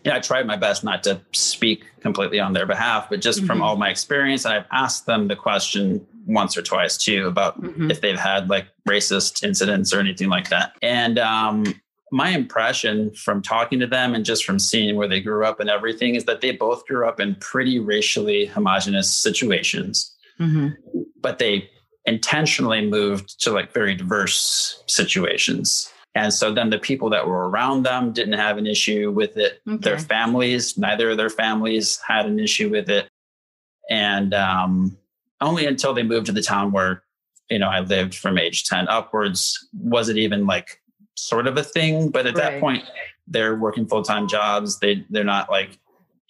[0.03, 3.41] you know, I tried my best not to speak completely on their behalf, but just
[3.41, 3.49] mm-hmm.
[3.49, 7.91] from all my experience, I've asked them the question once or twice too about mm-hmm.
[7.91, 10.77] if they've had like racist incidents or anything like that.
[10.83, 11.65] And um,
[12.11, 15.69] my impression from talking to them and just from seeing where they grew up and
[15.69, 20.69] everything is that they both grew up in pretty racially homogenous situations, mm-hmm.
[21.21, 21.69] but they
[22.07, 25.91] intentionally moved to like very diverse situations.
[26.15, 29.61] And so then the people that were around them didn't have an issue with it.
[29.69, 29.79] Okay.
[29.79, 33.09] Their families, neither of their families had an issue with it.
[33.91, 34.97] And um,
[35.40, 37.03] only until they moved to the town where,
[37.51, 40.81] you know, I lived from age 10 upwards was it even like
[41.16, 42.11] sort of a thing.
[42.11, 42.53] But at right.
[42.53, 42.85] that point,
[43.27, 44.79] they're working full time jobs.
[44.81, 45.79] They, they're not like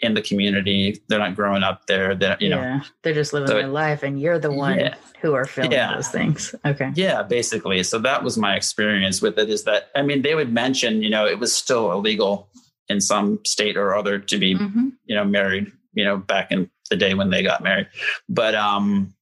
[0.01, 1.01] in the community.
[1.09, 2.15] They're not growing up there.
[2.15, 4.95] They're, you yeah, know, they're just living so their life and you're the one yeah
[5.25, 5.95] who are feeling yeah.
[5.95, 6.55] those things.
[6.67, 6.93] Okay.
[6.95, 7.83] Yeah, basically.
[7.83, 11.09] So that was my experience with it is that, I mean, they would mention, you
[11.09, 12.51] know, it was still illegal
[12.91, 14.91] in some state or other to be, mm-hmm.
[15.07, 17.89] you know, married, you know, back in the day when they got married.
[18.29, 19.15] But, um,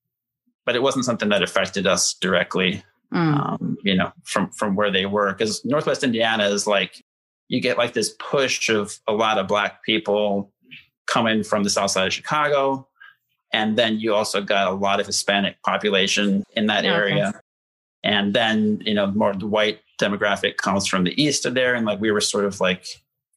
[0.64, 3.35] but it wasn't something that affected us directly, mm.
[3.35, 5.33] um, you know, from, from where they were.
[5.35, 7.05] Cause Northwest Indiana is like,
[7.48, 10.53] you get like this push of a lot of black people
[11.07, 12.88] coming from the south side of Chicago
[13.53, 17.29] and then you also got a lot of Hispanic population in that area.
[17.29, 17.38] Okay.
[18.05, 21.75] And then, you know, more the white demographic comes from the east of there.
[21.75, 22.87] And like we were sort of like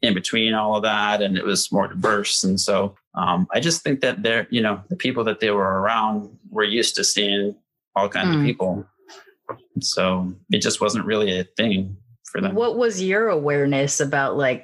[0.01, 2.43] in between all of that and it was more diverse.
[2.43, 5.81] And so um, I just think that they're, you know, the people that they were
[5.81, 7.55] around were used to seeing
[7.95, 8.39] all kinds mm.
[8.39, 8.86] of people.
[9.81, 12.55] So it just wasn't really a thing for them.
[12.55, 14.63] What was your awareness about like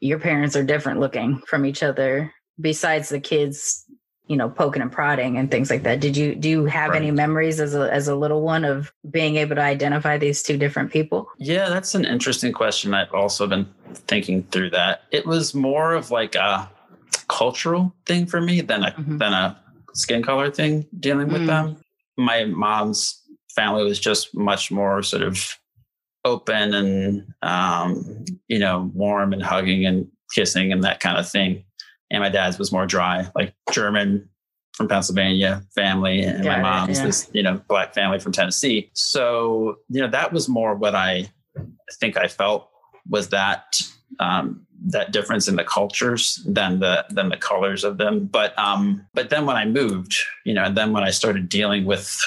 [0.00, 3.84] your parents are different looking from each other besides the kids
[4.26, 7.02] you know poking and prodding and things like that did you do you have right.
[7.02, 10.56] any memories as a as a little one of being able to identify these two
[10.56, 15.54] different people yeah that's an interesting question i've also been thinking through that it was
[15.54, 16.70] more of like a
[17.28, 19.18] cultural thing for me than a mm-hmm.
[19.18, 19.60] than a
[19.94, 21.46] skin color thing dealing with mm.
[21.46, 21.76] them
[22.16, 23.22] my mom's
[23.54, 25.56] family was just much more sort of
[26.24, 31.64] open and um, you know warm and hugging and kissing and that kind of thing
[32.10, 34.28] and my dad's was more dry, like German
[34.74, 37.06] from Pennsylvania family, and Got my mom's yeah.
[37.06, 38.90] this you know black family from Tennessee.
[38.94, 41.30] So you know that was more what I
[41.98, 42.68] think I felt
[43.08, 43.82] was that
[44.18, 48.26] um, that difference in the cultures than the than the colors of them.
[48.26, 51.84] But um, but then when I moved, you know, and then when I started dealing
[51.84, 52.18] with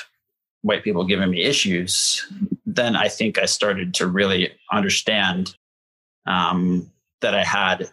[0.61, 2.25] white people giving me issues,
[2.65, 5.55] then I think I started to really understand
[6.25, 6.89] um,
[7.21, 7.89] that I had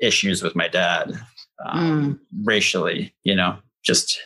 [0.00, 1.12] issues with my dad
[1.64, 2.46] um, mm.
[2.46, 4.20] racially, you know, just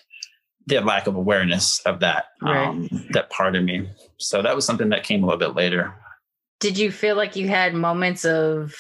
[0.67, 2.69] the lack of awareness of that, right.
[2.69, 3.89] um, that part of me.
[4.19, 5.95] So that was something that came a little bit later.
[6.63, 8.73] Did you feel like you had moments of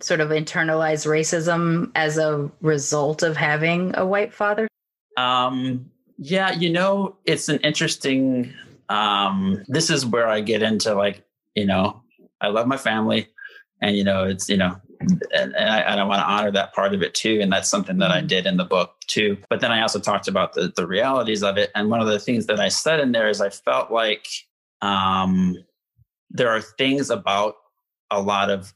[0.00, 4.66] sort of internalized racism as a result of having a white father?
[5.16, 5.88] Um,
[6.18, 8.52] yeah, you know, it's an interesting,
[8.88, 12.02] um, this is where I get into like, you know,
[12.40, 13.28] I love my family
[13.80, 16.74] and, you know, it's, you know, and, and, I, and I want to honor that
[16.74, 17.38] part of it too.
[17.40, 18.26] And that's something that I mm-hmm.
[18.26, 19.38] did in the book too.
[19.48, 21.70] But then I also talked about the, the realities of it.
[21.76, 24.26] And one of the things that I said in there is I felt like
[24.82, 25.56] um,
[26.36, 27.56] there are things about
[28.10, 28.72] a lot of,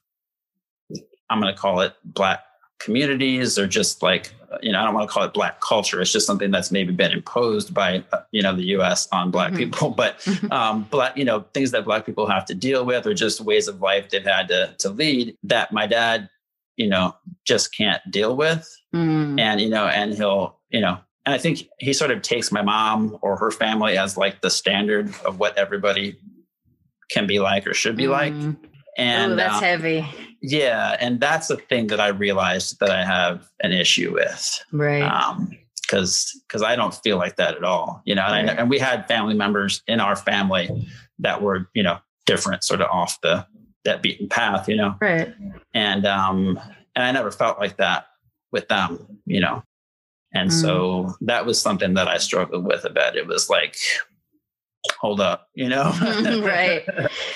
[1.28, 2.40] I'm going to call it black
[2.80, 6.10] communities or just like you know i don't want to call it black culture it's
[6.10, 9.58] just something that's maybe been imposed by uh, you know the us on black mm-hmm.
[9.58, 10.50] people but mm-hmm.
[10.50, 13.68] um black you know things that black people have to deal with or just ways
[13.68, 16.28] of life they've had to to lead that my dad
[16.76, 19.38] you know just can't deal with mm.
[19.38, 22.62] and you know and he'll you know and i think he sort of takes my
[22.62, 26.18] mom or her family as like the standard of what everybody
[27.10, 28.10] can be like or should be mm.
[28.10, 28.32] like
[28.96, 30.06] and Ooh, that's um, heavy
[30.42, 34.64] yeah, and that's the thing that I realized that I have an issue with.
[34.72, 35.02] Right.
[35.02, 38.00] Um, because because I don't feel like that at all.
[38.04, 38.58] You know, and, Right.
[38.58, 42.80] I, and we had family members in our family that were you know different, sort
[42.80, 43.46] of off the
[43.84, 44.68] that beaten path.
[44.68, 45.34] You know, Right.
[45.74, 46.61] and um
[46.94, 48.06] and I never felt like that
[48.52, 49.20] with them.
[49.26, 49.62] You know,
[50.32, 53.16] and so that was something that I struggled with a bit.
[53.16, 53.76] It was like,
[55.01, 55.93] hold up, you know,
[56.45, 56.85] right.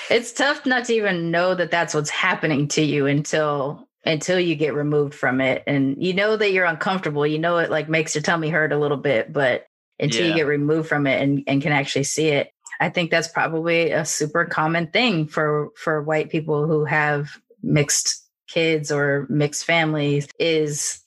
[0.09, 4.55] It's tough not to even know that that's what's happening to you until until you
[4.55, 7.25] get removed from it and you know that you're uncomfortable.
[7.25, 9.65] You know it like makes your tummy hurt a little bit, but
[9.99, 12.51] until you get removed from it and, and can actually see it.
[12.79, 17.29] I think that's probably a super common thing for for white people who have
[17.63, 21.01] mixed kids or mixed families is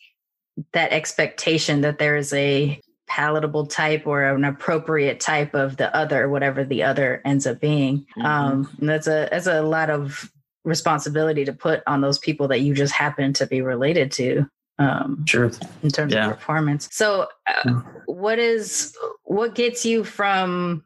[0.72, 6.28] that expectation that there is a palatable type or an appropriate type of the other
[6.28, 8.24] whatever the other ends up being Mhm.
[8.24, 10.30] um and that's a that's a lot of
[10.64, 14.46] responsibility to put on those people that you just happen to be related to
[14.78, 15.61] um Truth.
[15.82, 16.30] in terms Yeah.
[16.30, 16.88] of performance.
[16.92, 17.84] So, uh, Mm.
[18.06, 18.94] what is
[19.24, 20.84] what gets you from,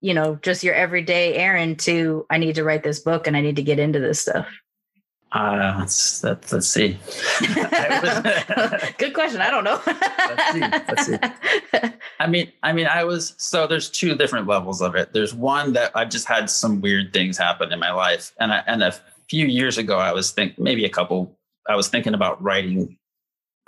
[0.00, 3.40] you know, just your everyday errand to I need to write this book and I
[3.40, 4.46] need to get into this stuff?
[5.34, 6.96] Uh, let's, let's, let's see.
[8.98, 9.40] Good question.
[9.40, 9.80] I don't know.
[9.84, 11.18] Let's see, let's see.
[12.20, 15.12] I mean, I mean, I was so there's two different levels of it.
[15.12, 18.62] There's one that I've just had some weird things happen in my life, and I,
[18.68, 18.94] and a
[19.28, 21.36] few years ago, I was think maybe a couple.
[21.68, 22.96] I was thinking about writing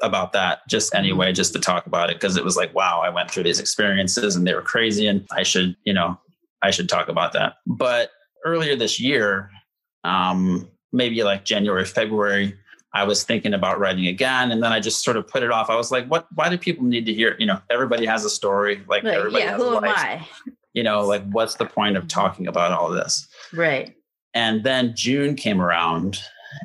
[0.03, 3.09] about that just anyway, just to talk about it because it was like, wow, I
[3.09, 6.17] went through these experiences and they were crazy, and I should, you know,
[6.63, 7.55] I should talk about that.
[7.67, 8.13] But
[8.45, 9.51] earlier this year,
[10.05, 12.57] um, maybe like January, February,
[12.97, 15.69] I was thinking about writing again, and then I just sort of put it off.
[15.69, 16.27] I was like, "What?
[16.35, 17.37] Why do people need to hear?
[17.39, 18.83] You know, everybody has a story.
[18.89, 19.95] Like, Like, everybody yeah, has a who am life.
[19.97, 20.29] I?
[20.73, 23.95] You know, like what's the point of talking about all this?" Right.
[24.33, 26.21] And then June came around,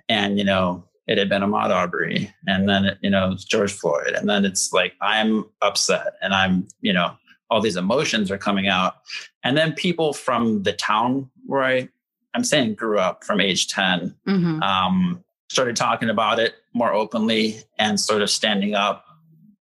[0.08, 3.74] and you know, it had been Ahmaud Arbery, and then it, you know, it's George
[3.74, 7.12] Floyd, and then it's like I'm upset, and I'm you know,
[7.50, 8.96] all these emotions are coming out,
[9.44, 11.90] and then people from the town where I,
[12.34, 17.60] I'm saying grew up from age ten, hmm um, started talking about it more openly
[17.78, 19.04] and sort of standing up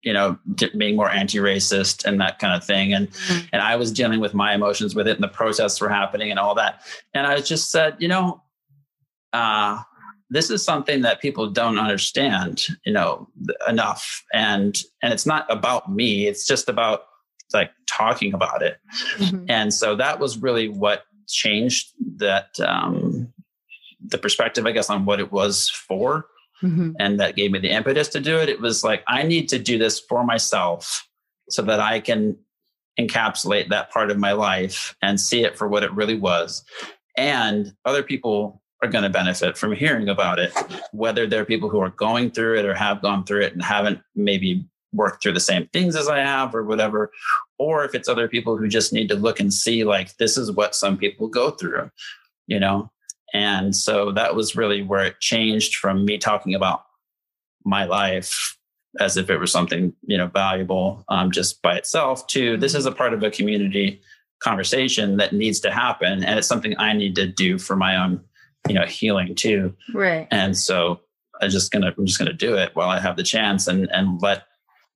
[0.02, 0.38] you know
[0.78, 2.94] being more anti-racist and that kind of thing.
[2.94, 3.48] And Mhm.
[3.52, 6.38] and i was dealing with my emotions with it and the protests were happening and
[6.38, 6.82] all that.
[7.12, 8.42] And i just said you know
[9.32, 9.82] uh
[10.32, 13.28] this is something that people don't understand you know
[13.68, 14.24] enough.
[14.32, 16.28] And and it's not about me.
[16.28, 17.02] It's just about
[17.52, 18.78] like talking about it.
[19.18, 19.46] Mhm.
[19.48, 23.32] and so that was really what changed that um,
[24.04, 26.26] the perspective, I guess, on what it was for.
[26.62, 26.94] Mhm.
[26.98, 28.48] And that gave me the impetus to do it.
[28.48, 31.06] It was like, I need to do this for myself
[31.48, 32.36] so that I can
[32.98, 36.62] encapsulate that part of my life and see it for what it really was.
[37.16, 40.52] And other people are going to benefit from hearing about it,
[40.92, 44.00] whether they're people who are going through it or have gone through it and haven't
[44.14, 47.10] maybe worked through the same things as I have or whatever,
[47.60, 50.50] or if it's other people who just need to look and see like this is
[50.50, 51.90] what some people go through,
[52.46, 52.90] you know.
[53.34, 56.84] And so that was really where it changed from me talking about
[57.64, 58.56] my life
[58.98, 62.86] as if it was something you know valuable um, just by itself to this is
[62.86, 64.00] a part of a community
[64.42, 68.20] conversation that needs to happen and it's something i need to do for my own
[68.68, 70.26] you know healing too Right.
[70.32, 71.00] and so
[71.40, 74.20] i'm just gonna i'm just gonna do it while i have the chance and and
[74.22, 74.44] let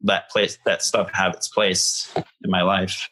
[0.02, 3.08] that place that stuff have its place in my life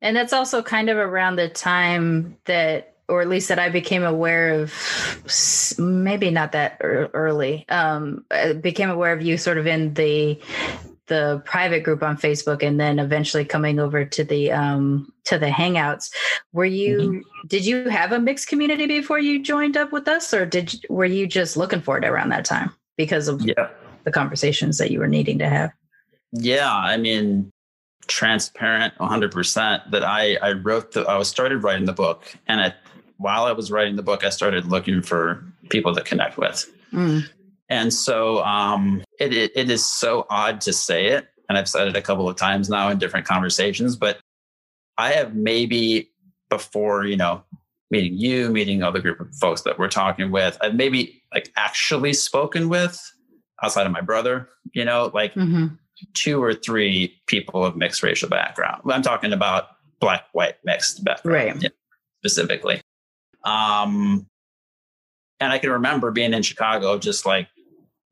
[0.00, 4.02] And that's also kind of around the time that, or at least that I became
[4.02, 4.72] aware of,
[5.78, 7.66] maybe not that early.
[7.68, 8.24] Um,
[8.60, 10.40] became aware of you sort of in the
[11.06, 15.48] the private group on Facebook, and then eventually coming over to the um to the
[15.48, 16.10] Hangouts.
[16.52, 17.22] Were you?
[17.46, 21.04] Did you have a mixed community before you joined up with us, or did were
[21.04, 23.68] you just looking for it around that time because of yeah
[24.04, 25.72] the conversations that you were needing to have?
[26.34, 27.50] Yeah, I mean,
[28.06, 32.24] transparent 100% that I, I wrote the, I was started writing the book.
[32.46, 32.74] And I,
[33.18, 36.70] while I was writing the book, I started looking for people to connect with.
[36.92, 37.28] Mm.
[37.68, 41.28] And so um, it, it, it is so odd to say it.
[41.48, 44.18] And I've said it a couple of times now in different conversations, but
[44.98, 46.10] I have maybe
[46.50, 47.42] before, you know,
[47.90, 52.12] meeting you, meeting other group of folks that we're talking with, I've maybe like actually
[52.12, 53.00] spoken with
[53.62, 55.66] outside of my brother, you know, like hmm
[56.14, 58.82] two or three people of mixed racial background.
[58.90, 59.68] I'm talking about
[60.00, 61.72] black, white, mixed background Right.
[62.20, 62.80] specifically.
[63.44, 64.26] Um,
[65.40, 67.48] and I can remember being in Chicago, just like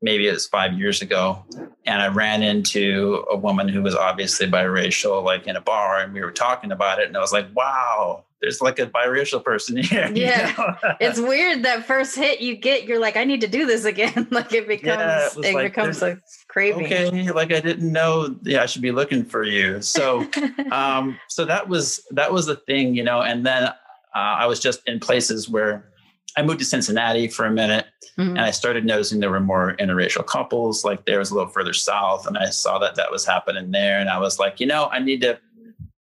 [0.01, 1.43] maybe it was five years ago,
[1.85, 6.13] and I ran into a woman who was obviously biracial, like in a bar, and
[6.13, 9.77] we were talking about it, and I was like, "Wow, there's like a biracial person
[9.83, 10.95] here." Yeah, you know?
[10.99, 14.27] it's weird that first hit you get, you're like, "I need to do this again."
[14.31, 16.19] like it becomes, yeah, it, it like, becomes a
[16.49, 16.85] craving.
[16.85, 18.35] Okay, like I didn't know.
[18.43, 19.81] Yeah, I should be looking for you.
[19.81, 20.27] So,
[20.71, 23.73] um, so that was that was the thing, you know, and then uh,
[24.13, 25.89] I was just in places where
[26.37, 27.85] I moved to Cincinnati for a minute
[28.17, 28.31] mm-hmm.
[28.31, 30.83] and I started noticing there were more interracial couples.
[30.83, 33.99] Like there was a little further south, and I saw that that was happening there.
[33.99, 35.39] And I was like, you know, I need to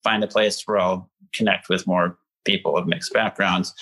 [0.03, 3.75] find a place where I'll connect with more people of mixed backgrounds.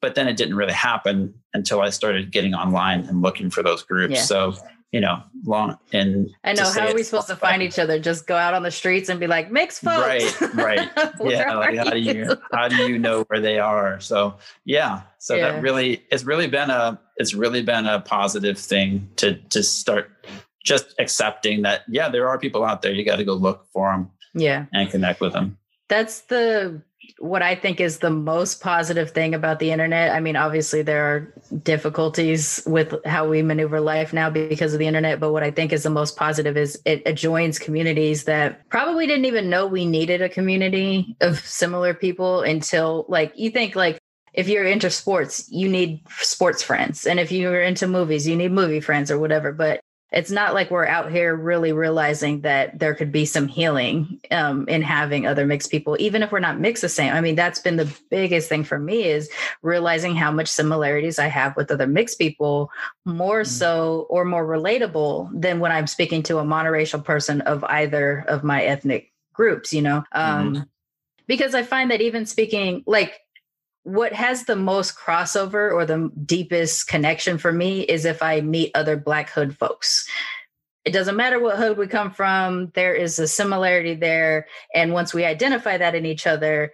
[0.00, 3.82] But then it didn't really happen until I started getting online and looking for those
[3.82, 4.14] groups.
[4.14, 4.22] Yeah.
[4.22, 4.54] So
[4.94, 7.98] you know, long and I know how are we supposed to find each other?
[7.98, 10.40] Just go out on the streets and be like, mixed folks.
[10.40, 10.90] Right, right.
[11.24, 11.52] yeah.
[11.54, 13.98] Like how do you how do you know where they are?
[13.98, 15.02] So yeah.
[15.18, 15.50] So yeah.
[15.50, 20.12] that really it's really been a it's really been a positive thing to to start
[20.64, 22.92] just accepting that yeah, there are people out there.
[22.92, 24.12] You got to go look for them.
[24.32, 24.66] Yeah.
[24.72, 25.58] And connect with them.
[25.88, 26.80] That's the
[27.18, 30.12] what I think is the most positive thing about the internet.
[30.12, 34.86] I mean, obviously there are difficulties with how we maneuver life now because of the
[34.86, 39.06] internet, but what I think is the most positive is it joins communities that probably
[39.06, 43.98] didn't even know we needed a community of similar people until like you think like
[44.32, 47.06] if you're into sports, you need sports friends.
[47.06, 49.52] And if you're into movies, you need movie friends or whatever.
[49.52, 49.80] But
[50.14, 54.66] it's not like we're out here really realizing that there could be some healing um,
[54.68, 57.12] in having other mixed people, even if we're not mixed the same.
[57.12, 59.28] I mean, that's been the biggest thing for me is
[59.62, 62.70] realizing how much similarities I have with other mixed people,
[63.04, 63.50] more mm-hmm.
[63.50, 68.44] so or more relatable than when I'm speaking to a monoracial person of either of
[68.44, 70.04] my ethnic groups, you know?
[70.12, 70.62] Um, mm-hmm.
[71.26, 73.18] Because I find that even speaking, like,
[73.84, 78.72] what has the most crossover or the deepest connection for me is if I meet
[78.74, 80.08] other Black Hood folks.
[80.84, 84.46] It doesn't matter what hood we come from, there is a similarity there.
[84.74, 86.72] And once we identify that in each other,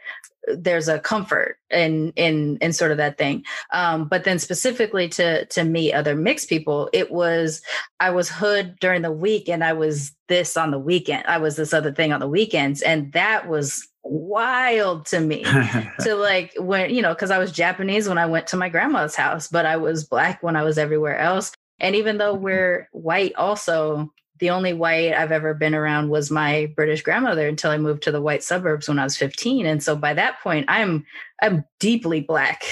[0.48, 5.44] there's a comfort in in in sort of that thing um, but then specifically to
[5.46, 7.60] to meet other mixed people it was
[8.00, 11.56] i was hood during the week and i was this on the weekend i was
[11.56, 15.44] this other thing on the weekends and that was wild to me
[16.00, 19.14] to like when you know because i was japanese when i went to my grandma's
[19.14, 22.44] house but i was black when i was everywhere else and even though mm-hmm.
[22.44, 27.70] we're white also the only white i've ever been around was my british grandmother until
[27.70, 30.64] i moved to the white suburbs when i was 15 and so by that point
[30.68, 31.04] i'm
[31.42, 32.64] i'm deeply black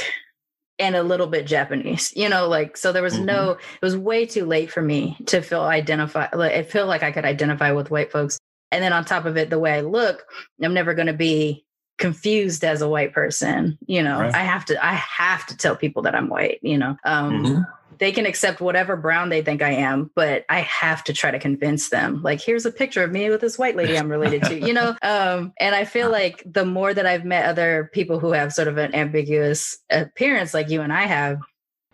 [0.80, 3.24] and a little bit Japanese, you know, like so there was mm-hmm.
[3.24, 6.28] no, it was way too late for me to feel identify.
[6.32, 8.38] Like, it felt like I could identify with white folks
[8.70, 10.24] and then on top of it, the way I look,
[10.62, 11.64] I'm never going to be
[11.98, 13.78] confused as a white person.
[13.86, 14.34] You know, right.
[14.34, 17.62] I have to, I have to tell people that I'm white, you know, um, mm-hmm.
[17.98, 21.38] they can accept whatever brown they think I am, but I have to try to
[21.38, 24.58] convince them like, here's a picture of me with this white lady I'm related to,
[24.58, 24.96] you know?
[25.08, 28.68] Um, and I feel like the more that I've met other people who have sort
[28.68, 31.38] of an ambiguous appearance like you and I have,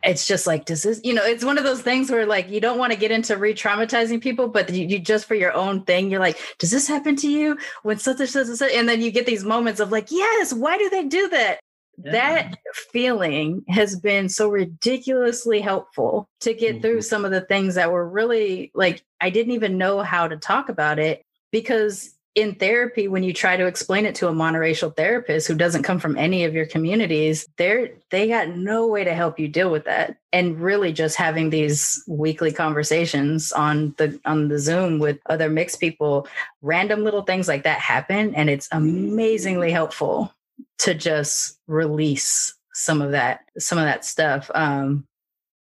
[0.05, 2.61] it's just like does this you know it's one of those things where like you
[2.61, 6.11] don't want to get into re-traumatizing people but you, you, just for your own thing
[6.11, 9.01] you're like does this happen to you when such and such and such and then
[9.01, 11.61] you get these moments of like yes why do they do that
[12.03, 12.13] yeah.
[12.13, 12.59] that
[12.93, 16.83] feeling has been so ridiculously helpful to get mm-hmm.
[16.83, 20.37] through some of the things that were really like i didn't even know how to
[20.37, 24.95] talk about it because in therapy when you try to explain it to a monoracial
[24.95, 29.14] therapist who doesn't come from any of your communities they're they got no way to
[29.14, 34.49] help you deal with that and really just having these weekly conversations on the on
[34.49, 36.26] the zoom with other mixed people
[36.61, 40.32] random little things like that happen and it's amazingly helpful
[40.78, 45.07] to just release some of that some of that stuff um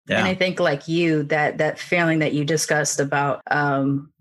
[0.07, 0.17] yeah.
[0.17, 4.11] and i think like you that that feeling that you discussed about um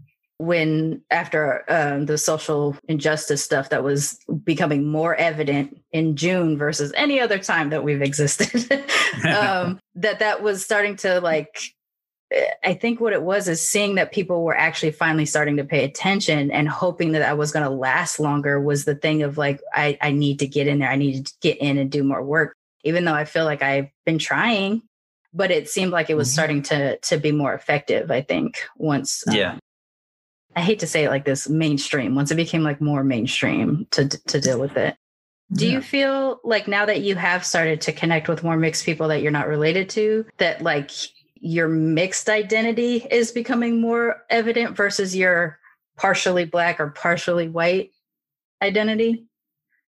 [0.43, 6.93] when after um, the social injustice stuff that was becoming more evident in June versus
[6.97, 8.71] any other time that we've existed,
[9.29, 11.61] um, that that was starting to like.
[12.33, 15.65] Eh, I think what it was is seeing that people were actually finally starting to
[15.65, 19.39] pay attention and hoping that I was going to last longer was the thing of
[19.39, 20.91] like I, I need to get in there.
[20.91, 23.91] I need to get in and do more work, even though I feel like I've
[24.05, 24.83] been trying
[25.35, 26.35] but it seemed like it was mm-hmm.
[26.35, 29.59] starting to to be more effective i think once um, yeah
[30.55, 34.09] I hate to say it like this mainstream once it became like more mainstream to
[34.09, 34.97] to deal with it.
[35.53, 35.73] Do yeah.
[35.73, 39.21] you feel like now that you have started to connect with more mixed people that
[39.23, 40.91] you're not related to that like
[41.35, 45.59] your mixed identity is becoming more evident versus your
[45.97, 47.91] partially black or partially white
[48.63, 49.27] identity?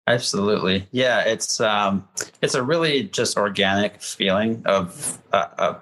[0.06, 0.86] Absolutely.
[0.90, 2.06] Yeah, it's um
[2.40, 5.78] it's a really just organic feeling of uh, uh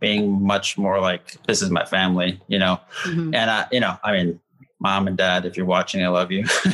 [0.00, 2.80] being much more like this is my family, you know.
[3.04, 3.34] Mhm.
[3.34, 4.40] And I, you know, I mean,
[4.80, 6.40] mom and dad, if you're watching, I love you.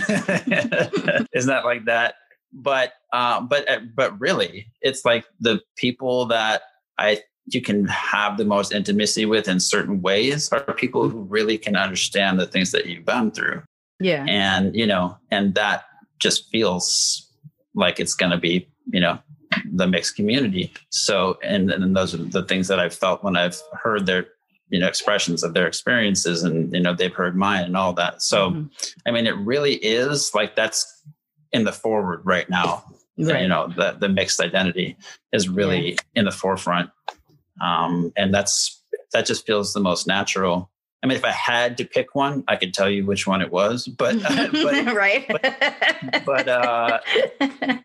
[1.35, 2.14] Isn't that like that?
[2.53, 6.62] But um, but uh, but really, it's like the people that
[6.99, 11.59] I you can have the most intimacy with in certain ways are people who really
[11.59, 13.62] can understand the things that you've been through,
[14.01, 14.24] Yeah.
[14.29, 15.85] and you know, and that
[16.18, 17.29] just feels
[17.74, 19.18] like it's going to be, you know,
[19.72, 20.72] the mixed community.
[20.90, 24.26] So, and and those are the things that I've felt when I've heard their
[24.68, 28.20] you know expressions of their experiences and you know they've heard mine and all that
[28.20, 28.70] so Mhm.
[29.06, 31.04] i mean it really is like that's
[31.52, 32.82] in the forward right now
[33.16, 33.42] Right.
[33.42, 34.96] you know the the mixed identity
[35.32, 36.90] is really in the forefront
[37.60, 40.68] um and that's that just feels the most natural
[41.07, 43.52] i mean if i had to pick one i could tell you which one it
[43.52, 44.16] was but
[44.62, 45.30] but right.
[46.26, 46.98] but, uh,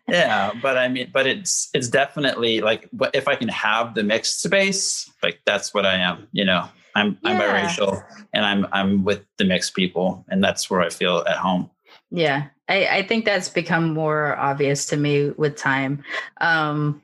[0.09, 4.03] yeah but i mean but it's it's definitely like but if i can have the
[4.03, 7.67] mixed space like that's what i am you know i'm i'm Yeah.
[7.67, 8.03] biracial
[8.34, 11.69] and i'm i'm with the mixed people and that's where i feel at home
[12.09, 16.03] Yeah, I, I think that's become more obvious to me with time.
[16.41, 17.01] Um,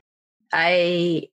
[0.52, 1.28] I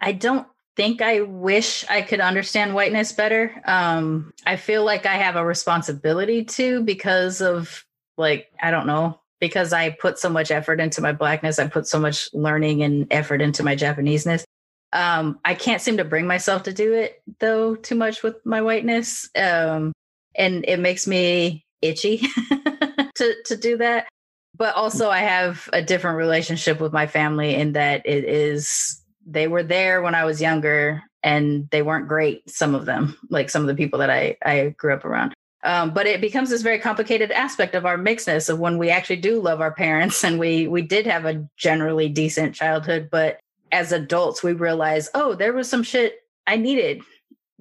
[0.00, 0.46] I don't
[0.78, 3.52] think I wish I could understand whiteness better.
[3.64, 7.84] Um, I feel like I have a responsibility to because of
[8.16, 11.58] like I don't know because I put so much effort into my blackness.
[11.58, 14.44] I put so much learning and effort into my Japaneseness.
[14.92, 18.62] Um, I can't seem to bring myself to do it though too much with my
[18.62, 19.28] whiteness.
[19.34, 19.92] Um,
[20.36, 22.18] and it makes me itchy
[23.16, 24.08] to to do that
[24.56, 29.00] but also i have a different relationship with my family in that it is
[29.30, 33.50] they were there when i was younger and they weren't great some of them like
[33.50, 35.34] some of the people that i i grew up around.
[35.64, 39.16] Um, but it becomes this very complicated aspect of our mixedness of when we actually
[39.16, 43.40] do love our parents and we we did have a generally decent childhood but
[43.72, 47.02] as adults we realize oh there was some shit i needed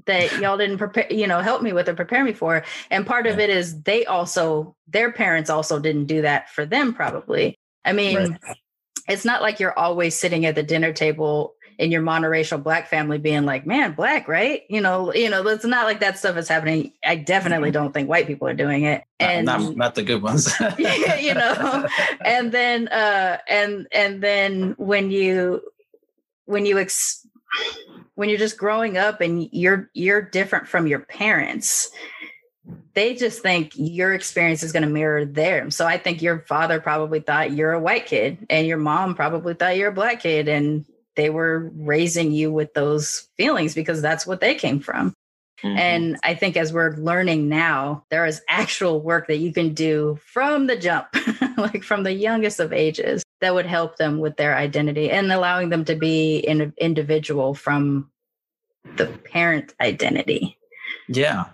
[0.05, 3.26] that y'all didn't prepare you know help me with or prepare me for and part
[3.28, 7.55] of it is they also their parents also didn't do that for them probably.
[7.84, 8.57] I mean Right.
[9.09, 13.17] it's not like you're always sitting at the dinner table in your monoracial black family
[13.17, 14.63] being like man black right?
[14.69, 16.93] You know you know it's not like that stuff is happening.
[17.05, 19.03] I definitely don't think white people are doing it.
[19.19, 20.53] And not, not the good ones.
[20.78, 21.88] You know
[22.23, 25.61] and then uh and and then when you
[26.45, 27.25] when you ex
[28.15, 31.89] when you're just growing up and you're you're different from your parents
[32.93, 35.75] they just think your experience is going to mirror theirs.
[35.75, 39.53] So i think your father probably thought you're a white kid and your mom probably
[39.53, 40.86] thought you're a black kid and
[41.18, 45.13] they were raising you with those feelings because that's what they came from
[45.63, 45.78] Mhm.
[45.78, 50.20] and I think as we're learning now, there is actual work that you can do
[50.24, 51.07] from the jump,
[51.57, 55.70] like from the youngest of ages, that would help them with their identity and allowing
[55.70, 58.09] them to be an individual from
[58.97, 60.59] the parent identity.
[61.07, 61.45] Yeah.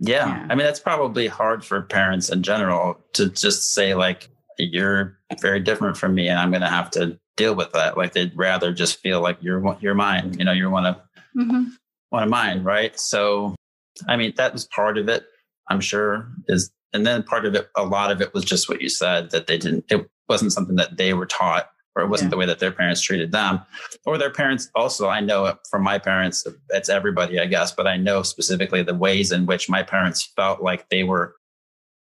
[0.00, 0.26] yeah.
[0.26, 0.46] Yeah.
[0.50, 4.28] I mean, that's probably hard for parents in general to just say, like,
[4.58, 7.96] you're very different from me and I'm going to have to deal with that.
[7.96, 10.96] Like, they'd rather just feel like you're, you're mine, you know, you're one of,
[11.34, 12.62] one of mine.
[12.62, 12.98] Right.
[12.98, 13.54] So,
[14.08, 15.24] I mean, that was part of it,
[15.68, 18.82] I'm sure is, and then part of it, a lot of it was just what
[18.82, 22.28] you said that they didn't, it wasn't something that they were taught or it wasn't
[22.28, 22.30] Yeah.
[22.32, 23.60] the way that their parents treated them
[24.06, 27.86] or their parents also i know it from my parents it's everybody i guess but
[27.86, 31.34] i know specifically the ways in which my parents felt like they were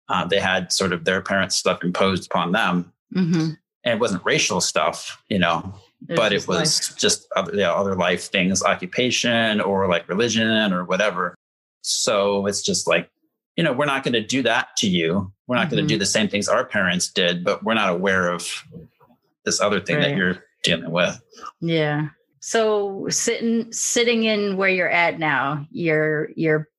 [0.09, 3.51] uh, they had sort of their parents stuff imposed upon them Mm-hmm.
[3.84, 5.73] And it wasn't racial stuff you know
[6.15, 11.34] but it was just other, yeah, other life things occupation or like religion or whatever.
[11.82, 13.09] So it's just like
[13.55, 15.32] you know we're not going to do that to you.
[15.47, 15.88] We're not going Mhm.
[15.88, 18.47] to do the same things our parents did but we're not aware of
[19.43, 21.19] this other thing that you're dealing with.
[21.61, 22.09] Yeah.
[22.41, 26.69] So sitting sitting in where you're at now, you're you're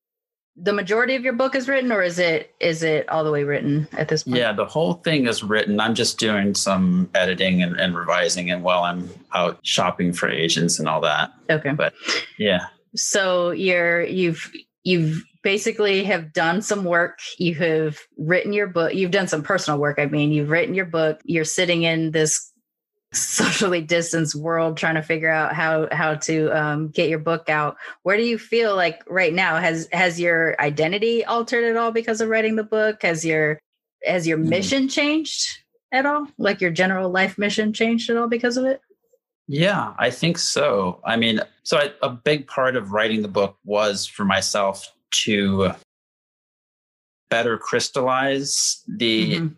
[0.61, 3.44] the majority of your book is written or is it is it all the way
[3.44, 4.38] written at this point?
[4.38, 5.80] Yeah, the whole thing is written.
[5.80, 10.78] I'm just doing some editing and, and revising and while I'm out shopping for agents
[10.78, 11.32] and all that.
[11.48, 11.72] Okay.
[11.72, 11.94] But
[12.38, 12.66] yeah.
[12.96, 14.50] so you're you've
[14.82, 19.78] you've basically have done some work you have written your book you've done some personal
[19.78, 22.52] work i mean you've written your book you're sitting in this
[23.12, 27.76] socially distanced world trying to figure out how how to um, get your book out
[28.02, 32.20] where do you feel like right now has has your identity altered at all because
[32.20, 33.59] of writing the book has your
[34.04, 34.50] has your Hmm.
[34.50, 35.46] mission changed
[35.90, 38.80] at all like your general life mission changed at all because of it
[39.50, 41.00] Yeah, I think so.
[41.06, 44.92] I mean, so I, a big part of writing the book was for myself
[45.24, 45.72] to
[47.30, 49.56] better crystallize the Mhm.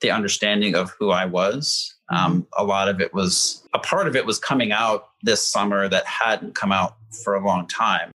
[0.00, 1.94] The understanding of who I was.
[2.10, 5.88] Um, a lot of it was a part of it was coming out this summer
[5.88, 8.10] that hadn't come out for a long time.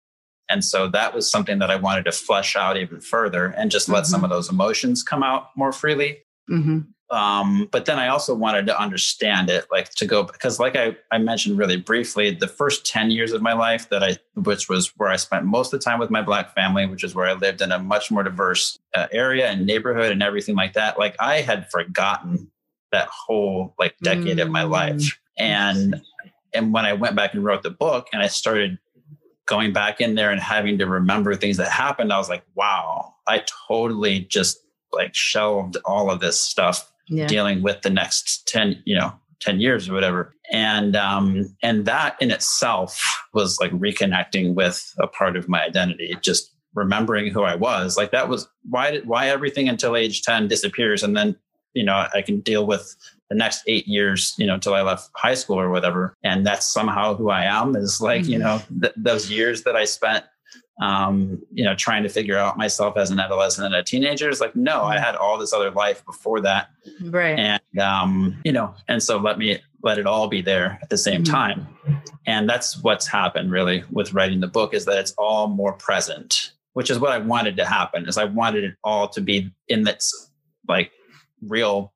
[0.50, 3.90] And so that was something that I wanted to flesh out even further and just
[3.90, 4.12] let mm-hmm.
[4.12, 6.20] some of those emotions come out more freely.
[6.50, 6.80] Mm-hmm.
[7.14, 10.98] Um, but then I also wanted to understand it, like to go because, like I,
[11.12, 14.88] I mentioned really briefly, the first 10 years of my life that I, which was
[14.98, 17.34] where I spent most of the time with my black family, which is where I
[17.34, 20.98] lived in a much more diverse uh, area and neighborhood and everything like that.
[20.98, 22.50] Like I had forgotten
[22.92, 24.42] that whole like decade mm.
[24.42, 24.96] of my life.
[24.96, 25.12] Mm.
[25.38, 26.02] And,
[26.52, 28.80] and when I went back and wrote the book and I started
[29.46, 33.14] going back in there and having to remember things that happened, I was like, wow,
[33.28, 37.28] I totally just like shelved all of this stuff yeah.
[37.28, 42.16] dealing with the next 10 you know 10 years or whatever and um and that
[42.22, 43.02] in itself
[43.34, 48.12] was like reconnecting with a part of my identity just remembering who i was like
[48.12, 51.36] that was why did why everything until age 10 disappears and then
[51.74, 52.96] you know i can deal with
[53.30, 56.68] the next eight years you know until i left high school or whatever and that's
[56.68, 58.32] somehow who i am is like mm-hmm.
[58.32, 60.24] you know th- those years that i spent
[60.82, 64.30] um, you know, trying to figure out myself as an adolescent and a teenager.
[64.30, 66.70] It's like, no, I had all this other life before that.
[67.02, 67.38] Right.
[67.38, 70.98] And, um, you know, and so let me let it all be there at the
[70.98, 71.34] same mm-hmm.
[71.34, 71.68] time.
[72.26, 76.54] And that's what's happened really with writing the book is that it's all more present,
[76.74, 79.84] which is what I wanted to happen is I wanted it all to be in
[79.84, 80.32] this
[80.68, 80.92] like
[81.42, 81.94] real,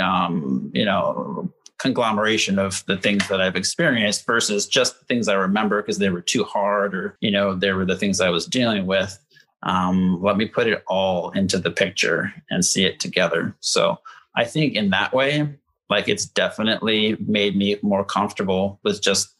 [0.00, 1.50] um, you know,
[1.82, 6.10] conglomeration of the things that I've experienced versus just the things I remember because they
[6.10, 9.18] were too hard or, you know, they were the things I was dealing with.
[9.64, 13.56] Um, let me put it all into the picture and see it together.
[13.60, 13.98] So
[14.36, 15.58] I think in that way,
[15.90, 19.34] like it's definitely made me more comfortable with just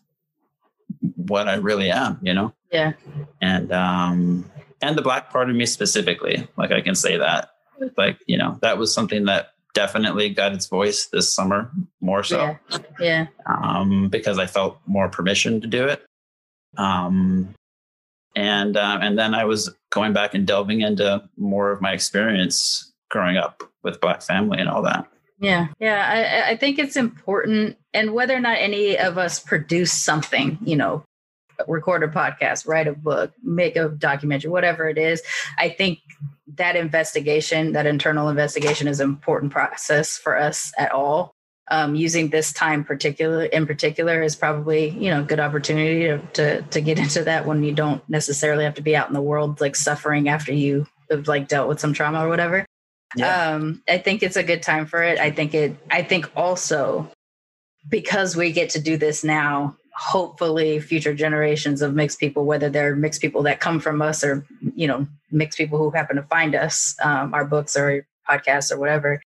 [1.15, 2.53] what I really am, you know?
[2.73, 2.93] Yeah.
[3.41, 7.51] And, um, and the black part of me specifically, like I can say that,
[7.97, 11.71] like, you know, that was something that definitely got its voice this summer
[12.01, 12.57] more so.
[12.71, 12.79] Yeah.
[13.01, 13.27] yeah.
[13.47, 16.05] Um, because I felt more permission to do it.
[16.77, 17.55] Um,
[18.35, 22.91] and uh, and then I was going back and delving into more of my experience
[23.11, 25.07] growing up with Black family and all that.
[25.39, 29.93] Yeah, yeah, I, I think it's important, and whether or not any of us produce
[29.93, 31.03] something, you know,
[31.67, 35.21] record a podcast, write a book, make a documentary, whatever it is,
[35.59, 35.99] I think
[36.57, 41.35] that investigation, that internal investigation is an important process for us at all.
[41.71, 46.19] Um, using this time particular in particular is probably you know a good opportunity to,
[46.35, 49.23] to to get into that when you don't necessarily have to be out in the
[49.23, 52.67] world like suffering after you have like dealt with some trauma or whatever.
[53.17, 53.53] Yeah.
[53.53, 55.19] Um, I think it's a good time for it.
[55.19, 55.77] I think it.
[55.91, 57.09] I think also
[57.89, 62.97] because we get to do this now hopefully future generations of mixed people whether they're
[62.97, 64.45] mixed people that come from us or
[64.75, 68.79] you know mixed people who happen to find us um, our books or podcasts or
[68.79, 69.23] whatever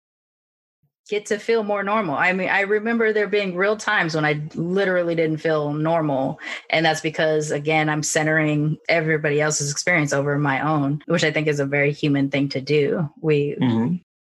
[1.08, 4.38] get to feel more normal i mean i remember there being real times when i
[4.54, 10.60] literally didn't feel normal and that's because again i'm centering everybody else's experience over my
[10.60, 13.94] own which i think is a very human thing to do we mm-hmm.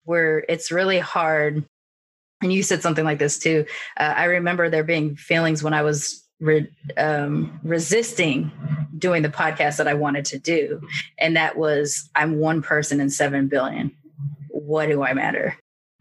[0.06, 1.66] we're it's really hard
[2.44, 3.66] and you said something like this too.
[4.00, 8.52] Uh, I remember there being feelings when I was re- um, resisting
[8.98, 10.82] doing the podcast that I wanted to do,
[11.18, 13.92] and that was I'm one person in seven billion.
[14.50, 15.58] What do I matter?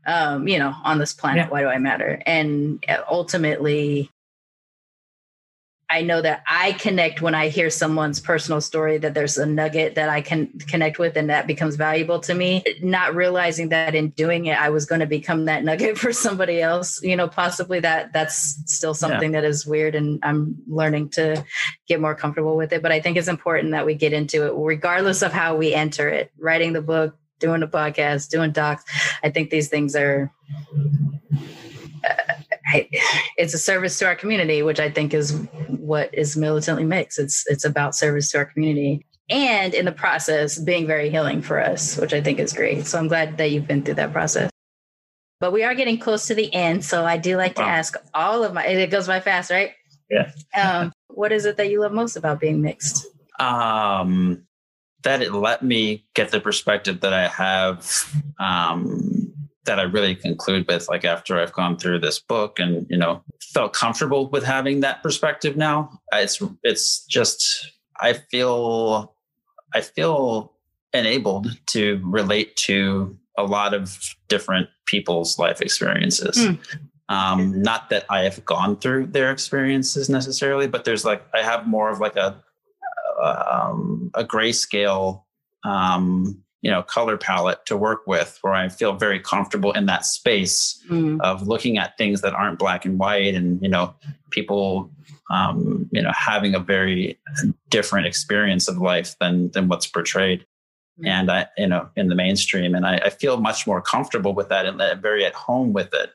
[0.07, 1.51] Um, you know, on this planet, yeah.
[1.51, 2.23] why do I matter?
[2.27, 4.11] And uh, ultimately,
[5.89, 9.95] I know that I connect when I hear someone's personal story that there's a nugget
[9.95, 12.65] that I can connect with and that becomes valuable to me.
[12.83, 16.61] Not realizing that in doing it, I was going to become that nugget for somebody
[16.61, 17.01] else.
[17.03, 19.43] You know, possibly that that's still something yeah.
[19.43, 21.45] that is weird and I'm learning to
[21.87, 22.83] get more comfortable with it.
[22.83, 26.09] But I think it's important that we get into it regardless of how we enter
[26.09, 26.33] it.
[26.39, 28.85] Writing the book, doing a podcast, doing docs.
[29.23, 30.33] I think these things are
[32.09, 32.33] uh,
[32.67, 32.89] I,
[33.37, 35.33] it's a service to our community, which I think is
[35.69, 37.19] what is militantly mixed.
[37.19, 41.61] It's it's about service to our community, and in the process, being very healing for
[41.61, 42.87] us, which I think is great.
[42.87, 44.51] So I'm glad that you've been through that process.
[45.39, 47.65] But we are getting close to the end, so I do like wow.
[47.65, 48.67] to ask all of my.
[48.67, 49.73] It goes by fast, right?
[50.11, 50.31] Yeah.
[50.57, 53.07] um, what is it that you love most about being mixed?
[53.41, 54.47] Um,
[55.03, 59.26] that it let me get the perspective that I have um,
[59.67, 63.23] that I really conclude with like after I've gone through this book and you know
[63.53, 69.15] felt comfortable with having that perspective now it's it's just I feel
[69.75, 70.53] I feel
[70.93, 76.59] enabled to relate to a lot of different people's life experiences mm.
[77.09, 81.67] um, not that I have gone through their experiences necessarily but there's like I have
[81.67, 82.43] more of like a
[83.23, 85.23] um, a grayscale
[85.65, 90.05] um, you know color palette to work with where i feel very comfortable in that
[90.05, 91.17] space mm.
[91.21, 93.95] of looking at things that aren't black and white and you know
[94.31, 94.91] people
[95.31, 97.17] um, you know having a very
[97.71, 100.45] different experience of life than than what's portrayed
[101.01, 101.07] mm.
[101.07, 104.49] and i you know in the mainstream and I, I, feel much more comfortable with
[104.49, 106.11] that and very at home with it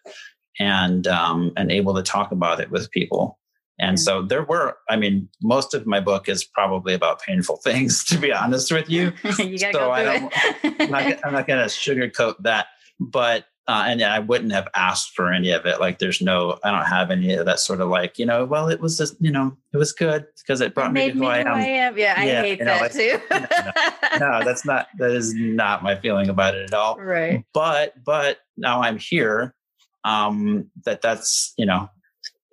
[0.59, 3.39] and um, and able to talk about it with people
[3.81, 8.03] and so there were, I mean, most of my book is probably about painful things,
[8.05, 9.11] to be honest with you.
[9.39, 12.67] you so go I don't, I'm not, not going to sugarcoat that.
[12.99, 15.79] But, uh, and I wouldn't have asked for any of it.
[15.79, 18.69] Like, there's no, I don't have any of that sort of like, you know, well,
[18.69, 21.25] it was just, you know, it was good because it brought it me to who,
[21.25, 21.47] I, am.
[21.47, 21.97] I am.
[21.97, 24.19] Yeah, I yeah, hate you know, that like, too.
[24.19, 26.97] no, no, that's not, that is not my feeling about it at all.
[26.99, 27.43] Right.
[27.53, 29.55] But, but now I'm here.
[30.03, 31.89] Um, that that's, you know,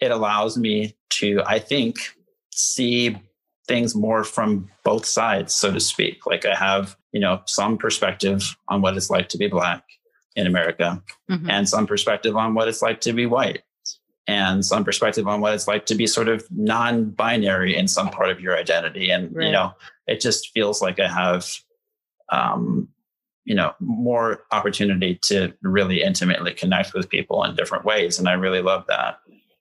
[0.00, 1.98] it allows me to, I think,
[2.52, 3.16] see
[3.66, 6.26] things more from both sides, so to speak.
[6.26, 9.84] Like I have, you know, some perspective on what it's like to be black
[10.36, 11.50] in America mm-hmm.
[11.50, 13.62] and some perspective on what it's like to be white
[14.26, 18.30] and some perspective on what it's like to be sort of non-binary in some part
[18.30, 19.10] of your identity.
[19.10, 19.46] And, right.
[19.46, 19.72] you know,
[20.06, 21.50] it just feels like I have,
[22.30, 22.88] um,
[23.44, 28.18] you know, more opportunity to really intimately connect with people in different ways.
[28.18, 29.18] And I really love that.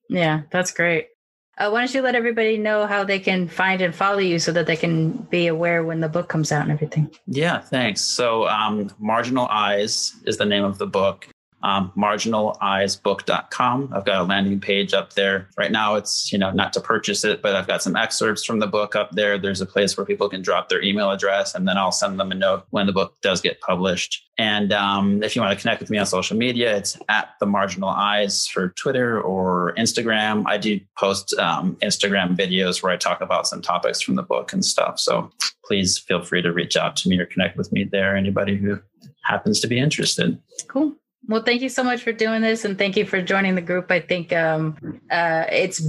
[0.09, 1.09] Yeah, that's great.
[1.57, 4.51] Uh, why don't you let everybody know how they can find and follow you so
[4.51, 7.09] that they can be aware when the book comes out and everything?
[7.25, 8.01] Yeah, thanks.
[8.01, 11.27] So, um, Marginal Eyes is the name of the book
[11.63, 13.93] um, marginaleyesbook.com.
[13.93, 15.49] I've got a landing page up there.
[15.57, 18.59] Right now, it's, you know, not to purchase it, but I've got some excerpts from
[18.59, 19.37] the book up there.
[19.37, 22.31] There's a place where people can drop their email address and then I'll send them
[22.31, 24.23] a note when the book does get published.
[24.37, 27.47] And um, if you want to connect with me on social media, it's at the
[27.47, 30.43] marginal eyes for Twitter or Instagram.
[30.45, 34.53] I do post um, Instagram videos where I talk about some topics from the book
[34.53, 34.99] and stuff.
[34.99, 35.31] So
[35.65, 38.15] please feel free to reach out to me or connect with me there.
[38.15, 38.79] Anybody who
[39.23, 40.39] happens to be interested.
[40.67, 40.95] Cool.
[41.27, 43.91] Well, thank you so much for doing this, and thank you for joining the group.
[43.91, 44.77] I think um,
[45.11, 45.81] uh, it's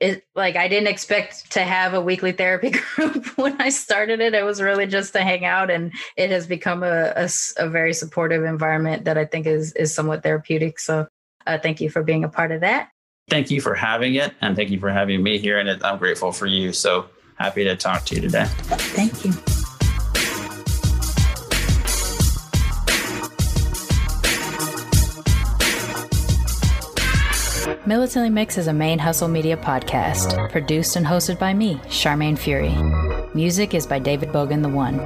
[0.00, 4.34] it like I didn't expect to have a weekly therapy group when I started it.
[4.34, 7.94] It was really just to hang out, and it has become a, a, a very
[7.94, 10.78] supportive environment that I think is is somewhat therapeutic.
[10.78, 11.06] So,
[11.46, 12.90] uh, thank you for being a part of that.
[13.30, 15.58] Thank you for having it, and thank you for having me here.
[15.58, 16.72] And I'm grateful for you.
[16.72, 18.44] So happy to talk to you today.
[18.46, 19.32] Thank you.
[27.84, 32.76] Militantly Mix is a ManeHustle media podcast, produced and hosted by me, Sharmane Fury.
[33.34, 35.00] Music is by David Bogan the One.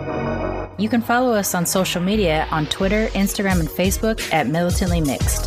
[0.78, 5.46] You can follow us on social media on Twitter, Instagram, and Facebook at Militantly Mixed.